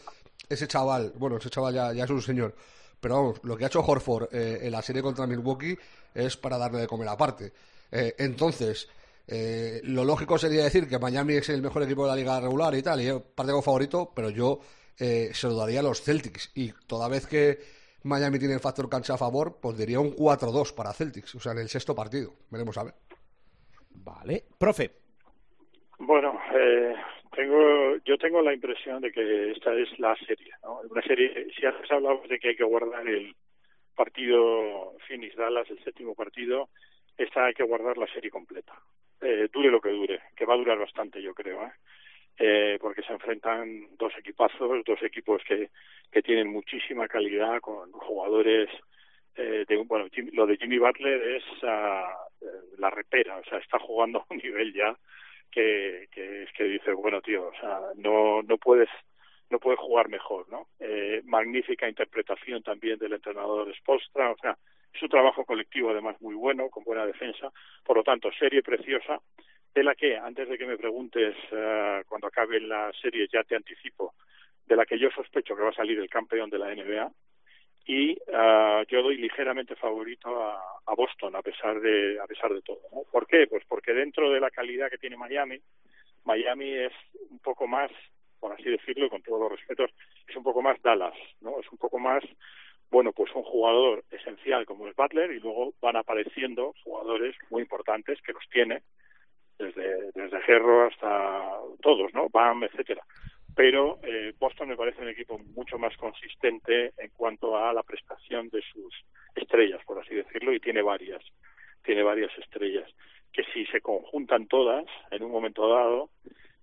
[0.48, 2.54] ese chaval, bueno, ese chaval ya, ya es un señor,
[3.00, 5.78] pero vamos, lo que ha hecho Horford eh, en la serie contra Milwaukee
[6.14, 7.52] es para darle de comer aparte.
[7.90, 8.88] Eh, entonces,
[9.26, 12.74] eh, lo lógico sería decir que Miami es el mejor equipo de la liga regular
[12.74, 14.60] y tal, y yo parte como favorito, pero yo
[14.98, 16.50] eh, se lo daría a los Celtics.
[16.54, 17.60] Y toda vez que
[18.02, 21.52] Miami tiene el factor cancha a favor, pues diría un 4-2 para Celtics, o sea,
[21.52, 22.34] en el sexto partido.
[22.50, 22.94] Veremos a ver.
[23.90, 24.42] Vale.
[24.58, 24.90] Profe.
[25.98, 26.94] Bueno, eh,
[27.34, 30.80] tengo, yo tengo la impresión de que esta es la serie, ¿no?
[30.90, 33.34] Una serie, si antes hablamos de que hay que guardar el
[33.94, 36.70] partido Phoenix Dallas, el séptimo partido,
[37.18, 38.72] esta hay que guardar la serie completa.
[39.20, 41.72] Eh, dure lo que dure, que va a durar bastante, yo creo, ¿eh?
[42.38, 45.68] Eh, porque se enfrentan dos equipazos, dos equipos que,
[46.10, 48.70] que tienen muchísima calidad, con jugadores
[49.34, 52.10] eh, de, bueno, Jim- lo de Jimmy Butler es ah,
[52.78, 54.96] la repera, o sea, está jugando a un nivel ya
[55.50, 58.88] que, que es que dice, bueno, tío, o sea, no, no puedes
[59.50, 60.68] no puedes jugar mejor, ¿no?
[60.78, 64.56] Eh, magnífica interpretación también del entrenador Spolstra, o sea,
[64.92, 67.50] es un trabajo colectivo además muy bueno, con buena defensa,
[67.84, 69.20] por lo tanto, serie preciosa,
[69.74, 73.56] de la que, antes de que me preguntes eh, cuando acabe la serie, ya te
[73.56, 74.14] anticipo,
[74.66, 77.10] de la que yo sospecho que va a salir el campeón de la NBA,
[77.90, 82.62] y ah, yo doy ligeramente favorito a, a Boston a pesar de a pesar de
[82.62, 83.02] todo ¿no?
[83.10, 83.48] ¿por qué?
[83.48, 85.60] pues porque dentro de la calidad que tiene Miami
[86.22, 86.92] Miami es
[87.30, 87.90] un poco más
[88.38, 89.90] por así decirlo con todos los respetos
[90.28, 92.22] es un poco más Dallas no es un poco más
[92.92, 98.22] bueno pues un jugador esencial como es Butler y luego van apareciendo jugadores muy importantes
[98.22, 98.82] que los tiene
[99.58, 103.02] desde desde Gerro hasta todos no Bam etcétera
[103.60, 108.48] pero eh, Boston me parece un equipo mucho más consistente en cuanto a la prestación
[108.48, 109.04] de sus
[109.34, 111.22] estrellas, por así decirlo, y tiene varias,
[111.84, 112.90] tiene varias estrellas
[113.30, 116.08] que si se conjuntan todas en un momento dado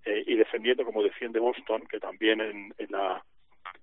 [0.05, 3.23] eh, y defendiendo como defiende Boston, que también en, en la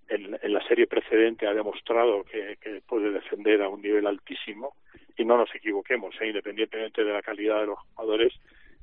[0.08, 4.74] en, la serie precedente ha demostrado que, que, puede defender a un nivel altísimo
[5.16, 6.26] y no nos equivoquemos, ¿eh?
[6.26, 8.34] independientemente de la calidad de los jugadores,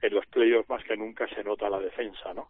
[0.02, 2.48] en los playoffs más que nunca se nota la defensa, ¿no?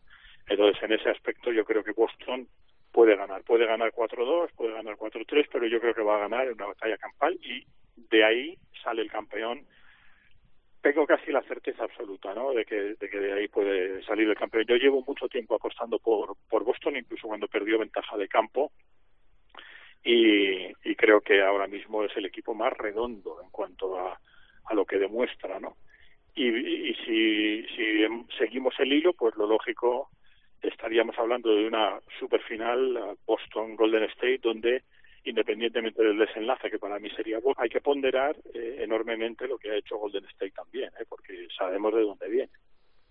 [0.48, 2.48] Entonces, en ese aspecto, yo creo que Boston
[2.92, 3.44] puede ganar.
[3.44, 6.68] Puede ganar 4-2, puede ganar 4-3, pero yo creo que va a ganar en una
[6.68, 7.66] batalla campal y
[7.96, 9.66] de ahí sale el campeón.
[10.82, 12.54] Tengo casi la certeza absoluta, ¿no?
[12.54, 14.66] De que, de que de ahí puede salir el campeón.
[14.68, 18.72] Yo llevo mucho tiempo apostando por, por Boston, incluso cuando perdió ventaja de campo.
[20.04, 24.20] Y, y creo que ahora mismo es el equipo más redondo en cuanto a,
[24.66, 25.78] a lo que demuestra, ¿no?
[26.34, 27.66] Y, si
[28.38, 30.10] seguimos el hilo, pues lo lógico
[30.62, 34.84] estaríamos hablando de una superfinal Boston Golden State donde
[35.24, 39.76] independientemente del desenlace que para mí sería hay que ponderar eh, enormemente lo que ha
[39.76, 41.05] hecho Golden State también ¿eh?
[41.07, 42.51] porque sabemos de dónde viene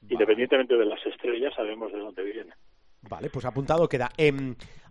[0.00, 0.14] vale.
[0.14, 2.52] independientemente de las estrellas sabemos de dónde viene
[3.02, 4.10] Vale, pues apuntado queda.
[4.16, 4.32] Eh,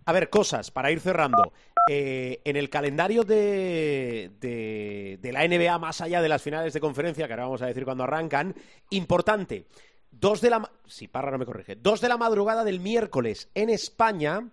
[0.04, 1.52] a ver, cosas para ir cerrando.
[1.88, 6.80] Eh, en el calendario de, de, de, la NBA, más allá de las finales de
[6.80, 8.54] conferencia, que ahora vamos a decir cuando arrancan,
[8.90, 9.66] importante.
[10.10, 10.70] Dos de la.
[10.86, 11.76] Si sí, Parra no me corrige.
[11.76, 14.50] Dos de la madrugada del miércoles en España,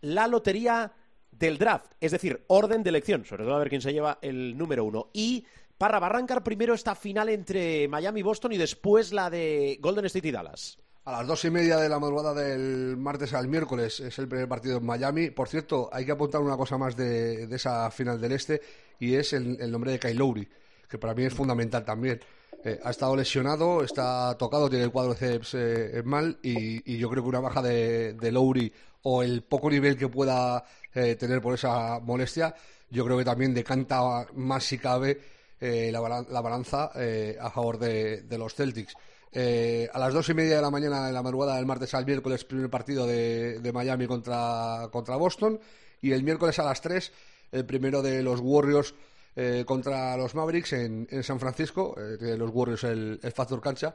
[0.00, 0.92] la lotería
[1.38, 4.56] del draft, es decir, orden de elección, sobre todo a ver quién se lleva el
[4.56, 5.10] número uno.
[5.12, 5.44] Y
[5.76, 9.78] Parra, va a arrancar primero esta final entre Miami y Boston y después la de
[9.80, 10.78] Golden State y Dallas.
[11.04, 14.48] A las dos y media de la madrugada del martes al miércoles es el primer
[14.48, 15.30] partido en Miami.
[15.30, 18.62] Por cierto, hay que apuntar una cosa más de, esa final del este
[18.98, 20.48] y es el, el nombre de Kyle Lowry,
[20.88, 22.20] que para mí es fundamental también.
[22.62, 27.28] Eh, ha estado lesionado, está tocado, tiene el cuádriceps eh, mal y, yo creo que
[27.28, 32.00] una baja de, de Lowry o el poco nivel que pueda eh, tener por esa
[32.00, 32.54] molestia,
[32.90, 35.20] yo creo que también decanta más si cabe
[35.60, 38.94] eh, la, la balanza eh, a favor de, de los Celtics.
[39.32, 42.06] Eh, a las dos y media de la mañana, en la madrugada del martes al
[42.06, 45.58] miércoles, primer partido de, de Miami contra, contra Boston.
[46.02, 47.12] Y el miércoles a las tres,
[47.50, 48.94] el primero de los Warriors
[49.36, 51.94] eh, contra los Mavericks en, en San Francisco.
[51.98, 53.94] Eh, tienen los Warriors el, el factor cancha.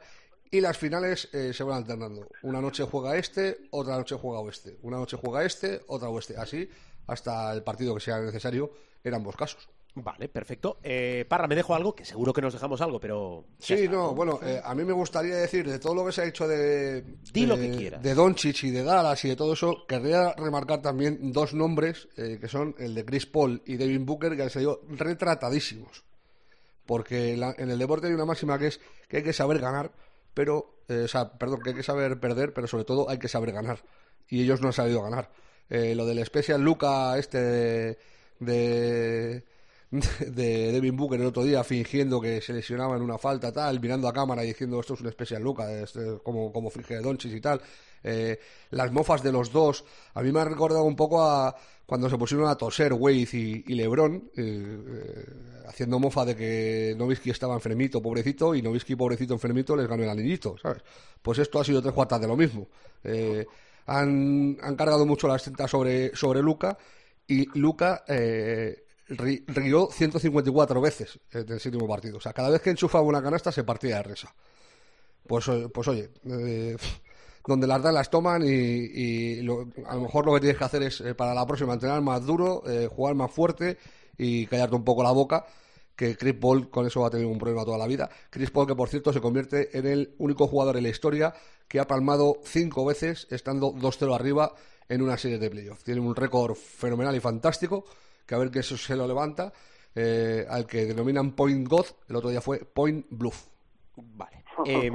[0.50, 2.28] Y las finales eh, se van alternando.
[2.42, 4.78] Una noche juega este, otra noche juega oeste.
[4.82, 6.36] Una noche juega este, otra oeste.
[6.36, 6.68] Así
[7.06, 8.72] hasta el partido que sea necesario
[9.02, 9.68] en ambos casos.
[9.96, 10.78] Vale, perfecto.
[10.84, 13.44] Eh, Parra, me dejo algo, que seguro que nos dejamos algo, pero...
[13.58, 16.22] Sí, está, no, bueno, eh, a mí me gustaría decir de todo lo que se
[16.22, 17.02] ha hecho de.
[17.32, 18.02] Di lo de- que quieras.
[18.02, 22.38] De Doncic y de Dallas y de todo eso, querría remarcar también dos nombres eh,
[22.40, 26.04] que son el de Chris Paul y Devin Booker, que han salido retratadísimos.
[26.86, 29.90] Porque la- en el deporte hay una máxima que es que hay que saber ganar,
[30.34, 30.76] pero.
[30.88, 33.52] eh, o sea, perdón, que hay que saber perder, pero sobre todo hay que saber
[33.52, 33.82] ganar.
[34.28, 35.30] Y ellos no han sabido ganar.
[35.68, 37.98] Eh, lo del Special Luca, este de-
[38.40, 39.44] de
[40.20, 44.06] de Devin Booker el otro día fingiendo que se lesionaba en una falta tal, mirando
[44.06, 47.40] a cámara y diciendo esto es un especial Luca, este, como, como finge Doncic y
[47.40, 47.60] tal.
[48.02, 48.38] Eh,
[48.70, 49.84] las mofas de los dos,
[50.14, 53.74] a mí me ha recordado un poco a cuando se pusieron a toser Wade y,
[53.74, 55.24] LeBron, eh, eh,
[55.66, 60.08] haciendo mofa de que Nowitzki estaba enfermito, pobrecito, y Nowitzki, pobrecito, enfermito, les ganó el
[60.08, 60.82] anillito, ¿sabes?
[61.20, 62.68] Pues esto ha sido tres cuartas de lo mismo.
[63.86, 66.78] Han, han cargado mucho las tintas sobre, sobre Luca
[67.26, 68.04] y Luca
[69.10, 72.18] rió 154 veces en el séptimo partido.
[72.18, 74.34] O sea, cada vez que enchufaba una canasta se partía de risa.
[75.26, 76.76] Pues, eh, pues oye, eh,
[77.46, 80.82] donde las dan las toman y, lo- a lo mejor lo que tienes que hacer
[80.82, 83.78] es eh, para la próxima entrenar más duro, eh, jugar más fuerte
[84.18, 85.46] y callarte un poco la boca.
[85.96, 88.08] Que Chris Paul con eso va a tener un problema toda la vida.
[88.30, 91.34] Chris Paul, que por cierto se convierte en el único jugador en la historia
[91.68, 94.54] que ha palmado cinco veces estando 2-0 arriba
[94.88, 95.84] en una serie de playoffs.
[95.84, 97.84] Tiene un récord fenomenal y fantástico,
[98.30, 99.52] que a ver que eso se lo levanta,
[99.92, 103.48] eh, al que denominan Point God, el otro día fue Point Bluff.
[103.96, 104.44] Vale.
[104.64, 104.88] Eh,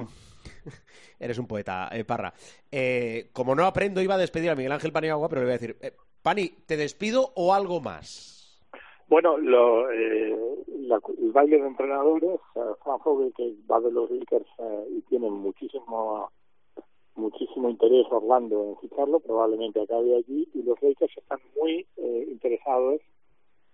[1.20, 2.34] eres un poeta, eh, Parra.
[2.72, 5.58] Eh, como no aprendo, iba a despedir a Miguel Ángel Paniagua, pero le voy a
[5.58, 8.58] decir, eh, Pani, ¿te despido o algo más?
[9.10, 10.34] Bueno, lo, eh,
[10.88, 15.02] la- el baile de entrenadores, eh, Frank Vogel, que va de los Lakers eh, y
[15.10, 16.32] tiene muchísimo
[17.18, 23.00] muchísimo interés Orlando en ficharlo, probablemente acabe allí, y los Lakers están muy eh, interesados,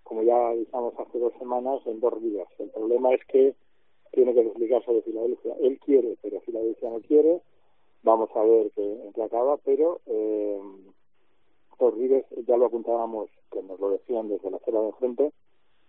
[0.04, 2.50] como ya avisamos hace dos semanas, en dos Rivers.
[2.60, 3.56] El problema es que
[4.12, 5.56] tiene que desligarse de Filadelfia.
[5.62, 7.42] Él quiere, pero Filadelfia no quiere.
[8.04, 10.60] Vamos a ver qué, en qué acaba, pero eh,
[12.48, 15.32] ya lo apuntábamos, que nos lo decían desde la acera de enfrente,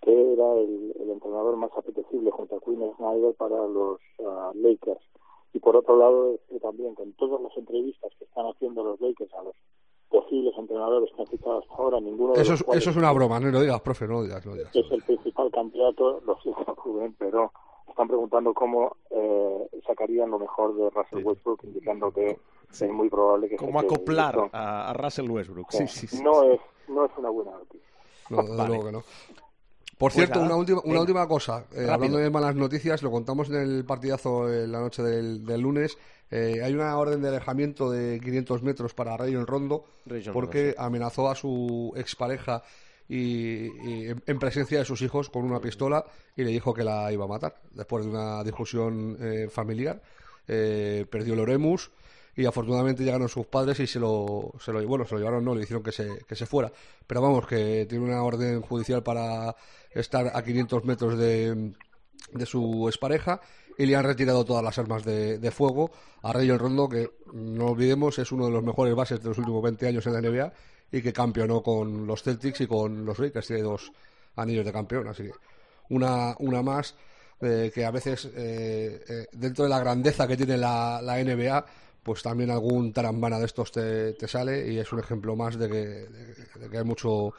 [0.01, 5.03] que era el, entrenador más apetecible junto a Quinn Snyder para los ah, Lakers.
[5.53, 9.01] Y por otro lado, decir también que en todas las entrevistas que están haciendo los
[9.01, 9.55] Lakers a los
[10.33, 13.13] posibles entrenadores que han fichado hasta ahora, ninguno de Eso los es, eso es una
[13.13, 14.75] broma, no lo digas, profe, no lo digas, no lo digas.
[14.75, 17.53] es el principal candidato, lo siento Rubén, pero
[17.89, 22.39] están preguntando cómo eh, sacarían lo mejor de Russell Westbrook, indicando que
[22.71, 25.71] es muy probable que ¿Cómo acoplar a, a Russell Westbrook?
[25.71, 26.23] Sí, sí, sí.
[26.23, 27.87] no es no es una buena noticia.
[28.31, 28.69] No, desde Vale.
[28.69, 29.01] luego que no.
[29.01, 31.67] Por Pues cierto, nada, una última, una última cosa.
[31.77, 35.61] Eh, hablando de malas noticias, lo contamos en el partidazo en la noche del, del
[35.61, 35.97] lunes.
[36.33, 39.85] Eh, hay una orden de alejamiento de 500 metros para Rayon Rondo
[40.33, 42.63] porque Rondo, amenazó a su expareja
[43.09, 46.05] y, y en- en presencia de sus hijos con una pistola
[46.35, 47.61] y le dijo que la iba a matar.
[47.73, 50.01] Después de una discusión eh, familiar,
[50.49, 51.91] eh, perdió el Oremus
[52.35, 55.55] y afortunadamente llegaron sus padres y se lo, se lo bueno se lo llevaron no
[55.55, 56.73] le hicieron que se, que se fuera
[57.07, 59.55] pero vamos que tiene una orden judicial para
[59.91, 61.75] estar a 500 metros de,
[62.33, 63.43] de su expareja
[63.83, 65.91] y le han retirado todas las armas de, fuego
[66.23, 69.63] a Rayon Rondo que no olvidemos es uno de los mejores bases de los últimos
[69.63, 70.53] 20 años en la NBA
[70.93, 73.93] y que campeonó con los Celtics y con los Lakers tiene dos
[74.37, 75.33] anillos de campeón así que
[75.91, 76.95] una, una más
[77.41, 81.65] eh, que a veces eh, eh, dentro de la grandeza que tiene la, la NBA
[82.03, 85.69] pues también algún tarambana de estos te, te sale y es un ejemplo más de
[85.69, 85.77] que,
[86.59, 87.33] de- que hay mucho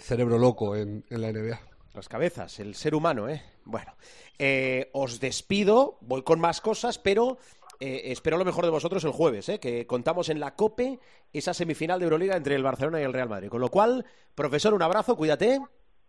[0.00, 1.58] cerebro loco en, en la NBA.
[1.94, 3.42] Las cabezas, el ser humano, ¿eh?
[3.64, 3.92] Bueno,
[4.38, 7.38] eh, os despido, voy con más cosas, pero
[7.80, 9.60] eh, espero lo mejor de vosotros el jueves, ¿eh?
[9.60, 10.98] que contamos en la COPE
[11.32, 13.48] esa semifinal de Euroliga entre el Barcelona y el Real Madrid.
[13.48, 15.60] Con lo cual, profesor, un abrazo, cuídate.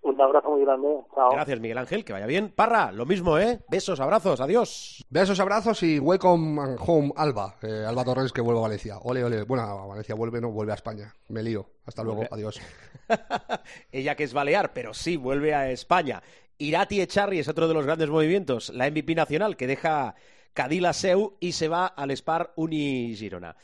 [0.02, 0.88] Un abrazo muy grande.
[1.14, 1.32] Chao.
[1.32, 2.54] Gracias, Miguel Ángel, que vaya bien.
[2.56, 3.60] Parra, lo mismo, ¿eh?
[3.70, 5.06] Besos, abrazos, adiós.
[5.10, 7.56] Besos, abrazos y welcome home, Alba.
[7.62, 8.98] Eh, Alba Torres que vuelve a Valencia.
[9.00, 9.44] Ole, ole.
[9.44, 11.14] Bueno, a Valencia vuelve, no, vuelve a España.
[11.28, 11.66] Me lío.
[11.86, 12.62] Hasta luego, adiós.
[13.92, 16.24] Ella que es balear, pero sí vuelve a España.
[16.58, 18.70] Irati Echarri es otro de los grandes movimientos.
[18.70, 20.16] La MVP nacional que deja
[20.54, 23.56] Cadila Seu y se va al Spar Uni Girona.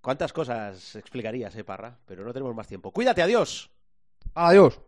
[0.00, 1.98] ¿Cuántas cosas explicarías, eh, Parra?
[2.04, 2.90] Pero no tenemos más tiempo.
[2.90, 3.70] Cuídate, adiós.
[4.34, 4.80] Adiós.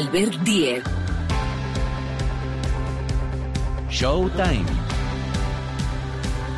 [0.00, 0.82] Albert Diez.
[3.90, 4.64] Showtime.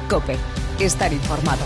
[0.08, 0.36] Cope.
[0.78, 1.64] Estar informado.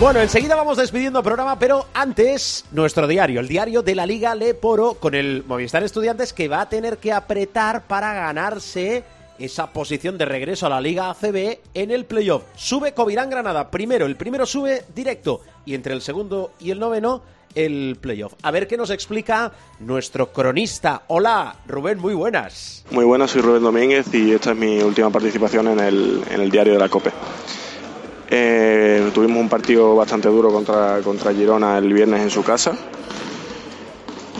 [0.00, 4.34] Bueno, enseguida vamos despidiendo el programa, pero antes nuestro diario, el diario de la Liga
[4.34, 9.04] Leporo con el Movistar Estudiantes que va a tener que apretar para ganarse
[9.38, 12.42] esa posición de regreso a la Liga ACB en el playoff.
[12.56, 17.22] Sube Covirán Granada, primero, el primero sube directo y entre el segundo y el noveno
[17.54, 18.34] el playoff.
[18.42, 21.02] A ver qué nos explica nuestro cronista.
[21.08, 22.84] Hola, Rubén, muy buenas.
[22.90, 26.50] Muy buenas, soy Rubén Domínguez y esta es mi última participación en el, en el
[26.50, 27.10] diario de la COPE.
[28.30, 32.76] Eh, tuvimos un partido bastante duro contra, contra Girona el viernes en su casa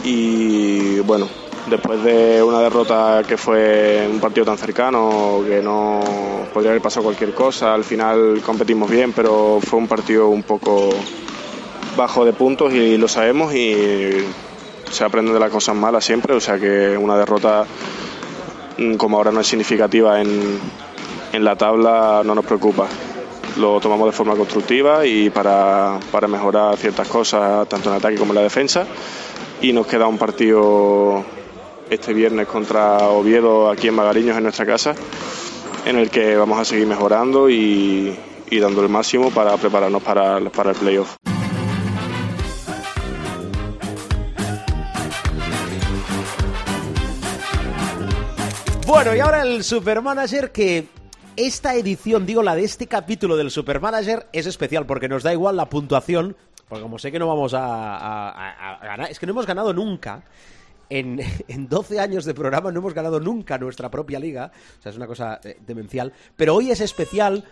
[0.05, 1.29] y bueno,
[1.69, 6.01] después de una derrota que fue un partido tan cercano que no
[6.53, 10.91] podría haber pasado cualquier cosa, al final competimos bien, pero fue un partido un poco
[11.97, 14.25] bajo de puntos y lo sabemos y
[14.91, 17.67] se aprende de las cosas malas siempre, o sea que una derrota
[18.79, 20.59] mm, como ahora no es significativa en,
[21.33, 22.87] en la tabla no nos preocupa.
[23.57, 28.33] Lo tomamos de forma constructiva y para, para mejorar ciertas cosas tanto en ataque como
[28.33, 28.87] en la defensa.
[29.61, 31.25] Y nos queda un partido
[31.91, 34.95] este viernes contra Oviedo aquí en Magariños en nuestra casa
[35.87, 38.17] en el que vamos a seguir mejorando y,
[38.61, 41.17] dando el máximo para prepararnos para, para el playoff.
[48.87, 50.89] Bueno, y ahora el Supermanager que
[51.37, 55.57] esta edición, digo la de este capítulo del Supermanager, es especial porque nos da igual
[55.57, 56.37] la puntuación,
[56.69, 60.25] porque como sé que no vamos a- a ganar, es que no hemos ganado nunca.
[60.91, 64.91] En, en 12 años de programa no hemos ganado nunca nuestra propia liga, o sea,
[64.91, 67.45] es una cosa eh, demencial, pero hoy es especial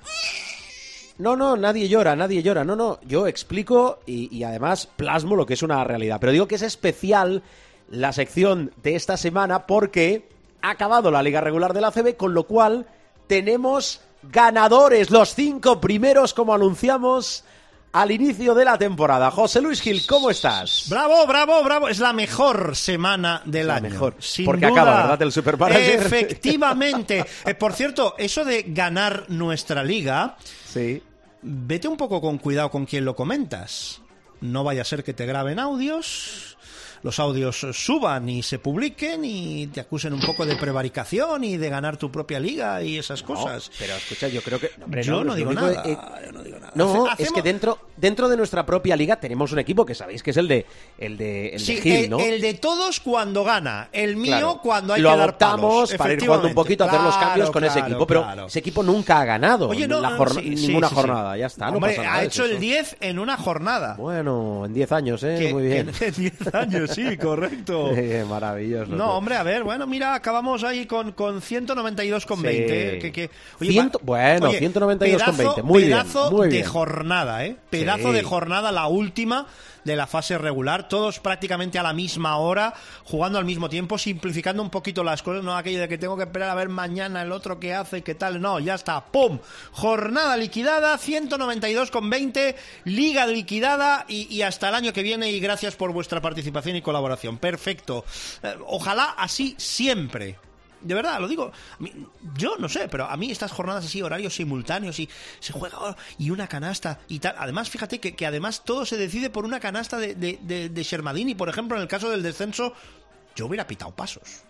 [1.19, 2.63] no, no, nadie llora, nadie llora.
[2.63, 6.19] No, no, yo explico y, y además plasmo lo que es una realidad.
[6.21, 7.43] Pero digo que es especial
[7.89, 10.29] la sección de esta semana porque
[10.61, 12.87] ha acabado la liga regular de la CB, con lo cual
[13.27, 17.45] tenemos ganadores, los cinco primeros, como anunciamos
[17.93, 19.31] al inicio de la temporada.
[19.31, 20.87] José Luis Gil, ¿cómo estás?
[20.91, 21.89] Bravo, bravo, bravo.
[21.89, 23.89] Es la mejor semana del La año.
[23.91, 24.15] mejor.
[24.19, 24.83] Sin Porque duda.
[24.83, 25.23] acaba, ¿verdad?
[25.23, 25.95] El Supermanager.
[26.03, 27.25] Efectivamente.
[27.47, 30.37] Eh, por cierto, eso de ganar nuestra liga,
[30.73, 31.03] Sí.
[31.43, 34.01] vete un poco con cuidado con quién lo comentas.
[34.41, 36.56] No vaya a ser que te graben audios,
[37.03, 41.69] los audios suban y se publiquen y te acusen un poco de prevaricación y de
[41.69, 43.71] ganar tu propia liga y esas cosas.
[43.79, 44.71] pero escucha, yo creo que...
[44.79, 45.83] no, hombre, yo no, digo nada.
[45.85, 46.73] eh, yo no digo nada.
[46.75, 50.23] No, Hace- es que dentro, dentro de nuestra propia liga tenemos un equipo que sabéis
[50.23, 50.67] que es el de
[50.99, 52.19] el de, el de Gil, ¿no?
[52.19, 54.61] el de todos cuando gana, el mío Claro.
[54.63, 57.65] cuando hay lo que dar palos, para ir jugando un poquito, hacer los cambios con
[57.65, 58.47] ese Claro, equipo, pero claro.
[58.47, 61.67] ese equipo nunca ha ganado Oye, no, la sí, ninguna sí, jornada, ya está.
[61.71, 62.61] no Hombre, pasa nada, ha hecho el eso.
[62.61, 63.95] 10 en una jornada.
[63.99, 65.37] Bueno, en 10 años, ¿eh?
[65.39, 65.91] Que- Muy bien.
[66.01, 67.91] en 10 años, sí, correcto.
[68.29, 68.93] Maravilloso.
[68.93, 72.41] No, hombre, a ver, bueno, mira, acabamos ahí con, con 192,20.
[72.41, 72.47] Sí.
[72.49, 73.31] eh, que, que-
[73.61, 76.67] Ciento- bueno, 192,20, muy bien, pedazo muy de bien.
[76.69, 77.57] jornada, ¿eh?
[77.71, 78.15] Pedazo Sí.
[78.15, 79.47] de jornada, la última
[79.87, 82.75] de la fase regular, todos prácticamente a la misma hora,
[83.05, 86.25] jugando al mismo tiempo, simplificando un poquito las cosas, no aquello de que tengo que
[86.25, 89.39] esperar a ver mañana el otro que hace, qué tal, no, ya está, ¡pum!
[89.73, 96.21] Jornada liquidada, 192,20, liga liquidada y, hasta el año que viene y gracias por vuestra
[96.21, 97.39] participación y colaboración.
[97.39, 98.05] Perfecto.
[98.43, 100.37] Eh, ojalá así siempre.
[100.87, 101.53] De verdad, lo digo.
[102.37, 105.09] Yo no sé, pero a mí estas jornadas así, horarios simultáneos y
[105.41, 107.35] se juega oh, y una canasta y tal.
[107.39, 110.83] Además, fíjate que, que además todo se decide por una canasta de, de, de, de
[110.83, 111.35] Shermadini.
[111.35, 112.73] Por ejemplo, en el caso del descenso,
[113.35, 114.45] yo hubiera pitado pasos.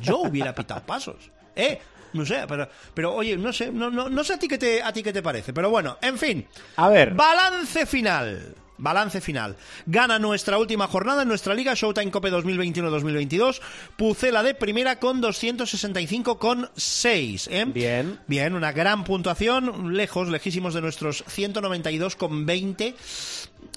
[0.00, 1.16] Yo hubiera pitado pasos.
[1.56, 1.80] ¿Eh?
[2.12, 4.82] No sé, pero, pero oye, no sé, no, no, no sé a ti qué te,
[4.82, 5.52] a ti qué te parece.
[5.52, 6.46] Pero bueno, en fin.
[6.76, 7.12] A ver.
[7.12, 8.54] Balance final.
[8.78, 9.56] Balance final.
[9.86, 13.60] Gana nuestra última jornada en nuestra liga Showtime Cope 2021-2022.
[13.96, 17.48] Pucela de primera con 265,6.
[17.50, 17.64] ¿eh?
[17.66, 18.18] Bien.
[18.26, 19.94] Bien, una gran puntuación.
[19.94, 22.94] Lejos, lejísimos de nuestros 192,20.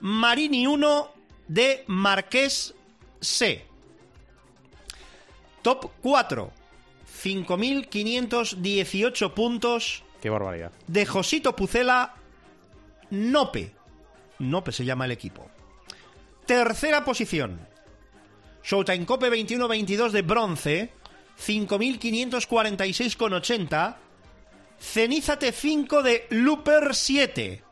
[0.00, 1.10] Marini 1
[1.48, 2.74] de Marqués
[3.20, 3.64] C.
[5.62, 6.52] Top 4.
[7.22, 10.70] 5.518 puntos Qué barbaridad.
[10.86, 12.14] de Josito Pucela
[13.10, 13.72] Nope.
[14.38, 15.50] Nope se llama el equipo.
[16.46, 17.58] Tercera posición.
[18.62, 20.92] Showtime Cope 21-22 de bronce.
[21.44, 23.96] 5.546,80.
[24.78, 27.62] Cenízate 5 de Looper 7.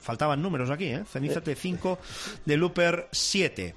[0.00, 1.04] Faltaban números aquí, ¿eh?
[1.10, 1.98] Cenízate 5
[2.44, 3.74] de Looper 7.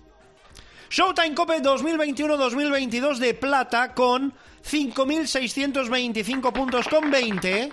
[0.89, 4.33] Showtime Cope 2021-2022 de plata con
[4.63, 7.71] 5.625 puntos con 20.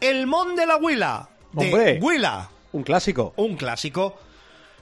[0.00, 1.28] El Mon de la Huila.
[1.52, 1.98] De ¡Hombre!
[2.00, 2.50] Huila.
[2.72, 3.34] Un clásico.
[3.36, 4.18] Un clásico.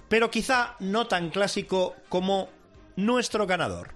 [0.09, 2.49] Pero quizá no tan clásico como
[2.97, 3.95] nuestro ganador.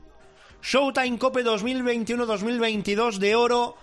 [0.62, 3.76] Showtime Cope 2021-2022 de oro.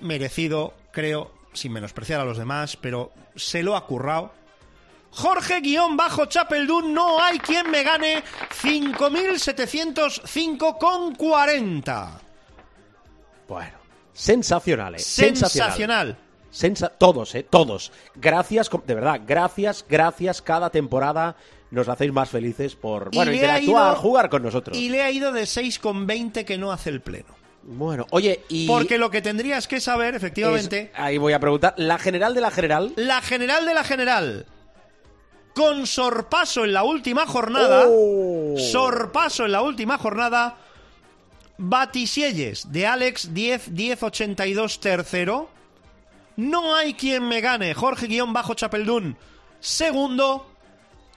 [0.00, 4.32] Merecido, creo, sin menospreciar a los demás, pero se lo ha currado.
[5.10, 8.22] Jorge guion bajo Chapeldún, no hay quien me gane
[8.62, 12.20] 5.705 con 40.
[13.48, 13.78] Bueno,
[14.12, 14.98] sensacional, eh.
[14.98, 16.18] Sensacional.
[16.50, 17.92] Sensa- todos, eh, todos.
[18.14, 20.42] Gracias, de verdad, gracias, gracias.
[20.42, 21.36] Cada temporada
[21.70, 24.76] nos hacéis más felices por, bueno, interactuar, ido- jugar con nosotros.
[24.76, 27.37] Y le ha ido de 6,20 que no hace el pleno.
[27.62, 28.66] Bueno, oye, y...
[28.66, 32.40] Porque lo que tendrías que saber, efectivamente, es- ahí voy a preguntar, la general de
[32.40, 32.92] la general...
[32.96, 34.46] la general de la general,
[35.54, 38.54] con sorpaso en la última jornada, Oh.
[38.58, 40.56] sorpaso en la última jornada,
[41.58, 45.50] Batisielles de Alex 10 10 82 tercero.
[46.36, 49.16] No hay quien me gane, Jorge guion bajo Chapeldún,
[49.58, 50.48] segundo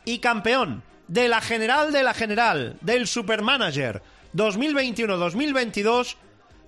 [0.03, 4.01] y campeón de la general de la general, del Supermanager
[4.35, 6.15] 2021-2022,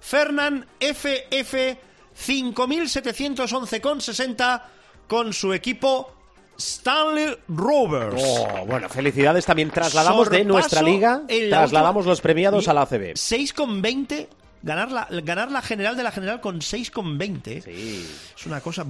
[0.04, 1.78] Fernán FF
[2.14, 4.62] 5711,60
[5.08, 6.12] con su equipo
[6.58, 8.22] Stanley Rovers.
[8.22, 13.14] Oh, bueno, felicidades también trasladamos de nuestra liga, trasladamos los premiados a la ACB.
[13.14, 14.28] 6,20.
[14.66, 17.64] Ganar la, ganar la general de la general con 6,20.
[17.64, 18.10] Sí.
[18.38, 18.86] Es una cosa.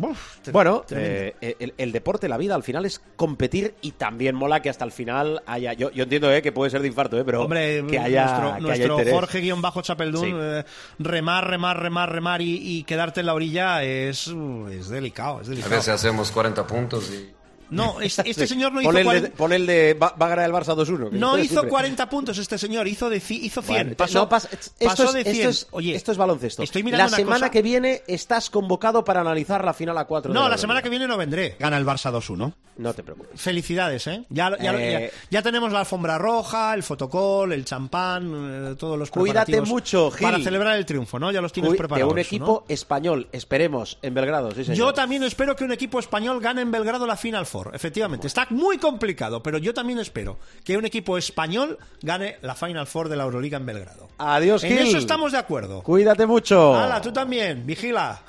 [0.52, 4.70] Bueno, eh, el, el deporte, la vida, al final es competir y también mola que
[4.70, 5.74] hasta el final haya.
[5.74, 8.42] Yo, yo entiendo eh, que puede ser de infarto, eh, pero Hombre, que haya, nuestro,
[8.50, 9.14] que haya nuestro interés.
[9.16, 10.32] Jorge guion bajo Chapeldún, Sí.
[10.36, 10.64] eh,
[11.00, 15.48] remar, remar, remar, remar y, y quedarte en la orilla es, uh, es delicado, es
[15.48, 15.72] A delicado.
[15.76, 17.34] veces hacemos 40 puntos y...
[17.76, 20.26] No, es- este señor no hizo Pon el, de, 40, pon el de va, va
[20.26, 21.10] a ganar el Barça 2-1.
[21.10, 23.64] que no hizo siempre- 40 puntos este señor, hizo, de, hizo 100.
[23.64, 25.36] Bueno, pasó, no, pasa- esto, pasó es, de 100.
[25.36, 26.64] esto es- Oye, esto es baloncesto.
[26.64, 30.06] estoy mirando la una semana cosa- que viene estás convocado para analizar la final a
[30.06, 31.56] 4 No, la semana que viene no vendré.
[31.60, 32.54] Gana el Barça 2-1.
[32.76, 33.40] No te preocupes.
[33.40, 34.24] Felicidades, ¿eh?
[34.30, 38.98] Ya, ya, Eh, ya- ya tenemos la alfombra roja, el fotocall, el champán, eh, todos
[38.98, 40.24] los Cuídate mucho, Gil.
[40.26, 41.32] Para celebrar el triunfo, ¿no?
[41.32, 42.10] Ya los tienes Uy, de preparados.
[42.12, 42.22] un ¿no?
[42.22, 44.50] equipo español, esperemos, en Belgrado.
[44.52, 44.78] Sí, señor.
[44.78, 47.63] Yo también espero que un equipo español gane en Belgrado la Final Four.
[47.74, 52.88] Efectivamente, está muy complicado, pero yo también espero que un equipo español gane la Final
[52.88, 54.10] Four de la Euroliga en Belgrado.
[54.18, 54.88] Adiós, En Gil.
[54.88, 55.82] eso estamos de acuerdo.
[55.84, 56.76] Cuídate mucho.
[56.76, 58.22] Hala, tú también, vigila.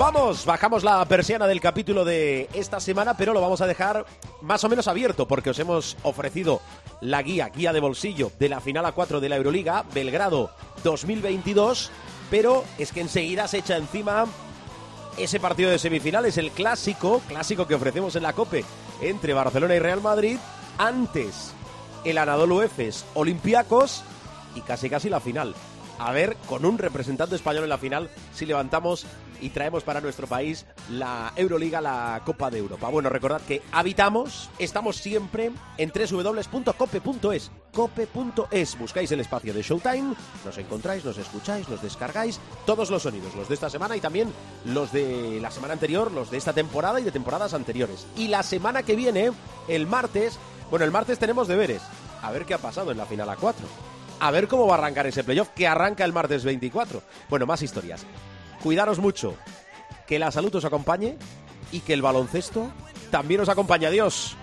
[0.00, 4.06] Vamos, bajamos la persiana del capítulo de esta semana, pero lo vamos a dejar
[4.40, 6.62] más o menos abierto porque os hemos ofrecido
[7.02, 10.52] la guía, guía de bolsillo de la final a 4 de la Euroliga, Belgrado
[10.84, 11.90] 2022,
[12.30, 14.24] pero es que enseguida se echa encima
[15.18, 18.64] ese partido de semifinales, el clásico, clásico que ofrecemos en la COPE
[19.02, 20.38] entre Barcelona y Real Madrid,
[20.78, 21.52] antes
[22.04, 24.02] el Anadolu Efes Olympiacos
[24.54, 25.54] y casi casi la final.
[25.98, 29.04] a ver con un representante español en la final si levantamos
[29.40, 32.88] y traemos para nuestro país la Euroliga, la Copa de Europa.
[32.88, 38.78] Bueno, recordad que habitamos, estamos siempre en www.cope.es, cope.es.
[38.78, 40.14] Buscáis el espacio de Showtime,
[40.44, 44.32] nos encontráis, nos escucháis, nos descargáis todos los sonidos, los de esta semana y también
[44.64, 48.06] los de la semana anterior, los de esta temporada y de temporadas anteriores.
[48.16, 49.30] Y la semana que viene,
[49.68, 50.38] el martes,
[50.70, 51.82] bueno, el martes tenemos deberes.
[52.22, 53.54] A ver qué ha pasado en la final A4
[54.20, 57.02] a ver cómo va a arrancar ese playoff que arranca el martes 24.
[57.28, 58.04] Bueno, más historias.
[58.62, 59.34] Cuidaros mucho,
[60.06, 61.16] que la salud os acompañe
[61.72, 62.70] y que el baloncesto
[63.10, 63.86] también os acompañe.
[63.86, 64.36] Adiós.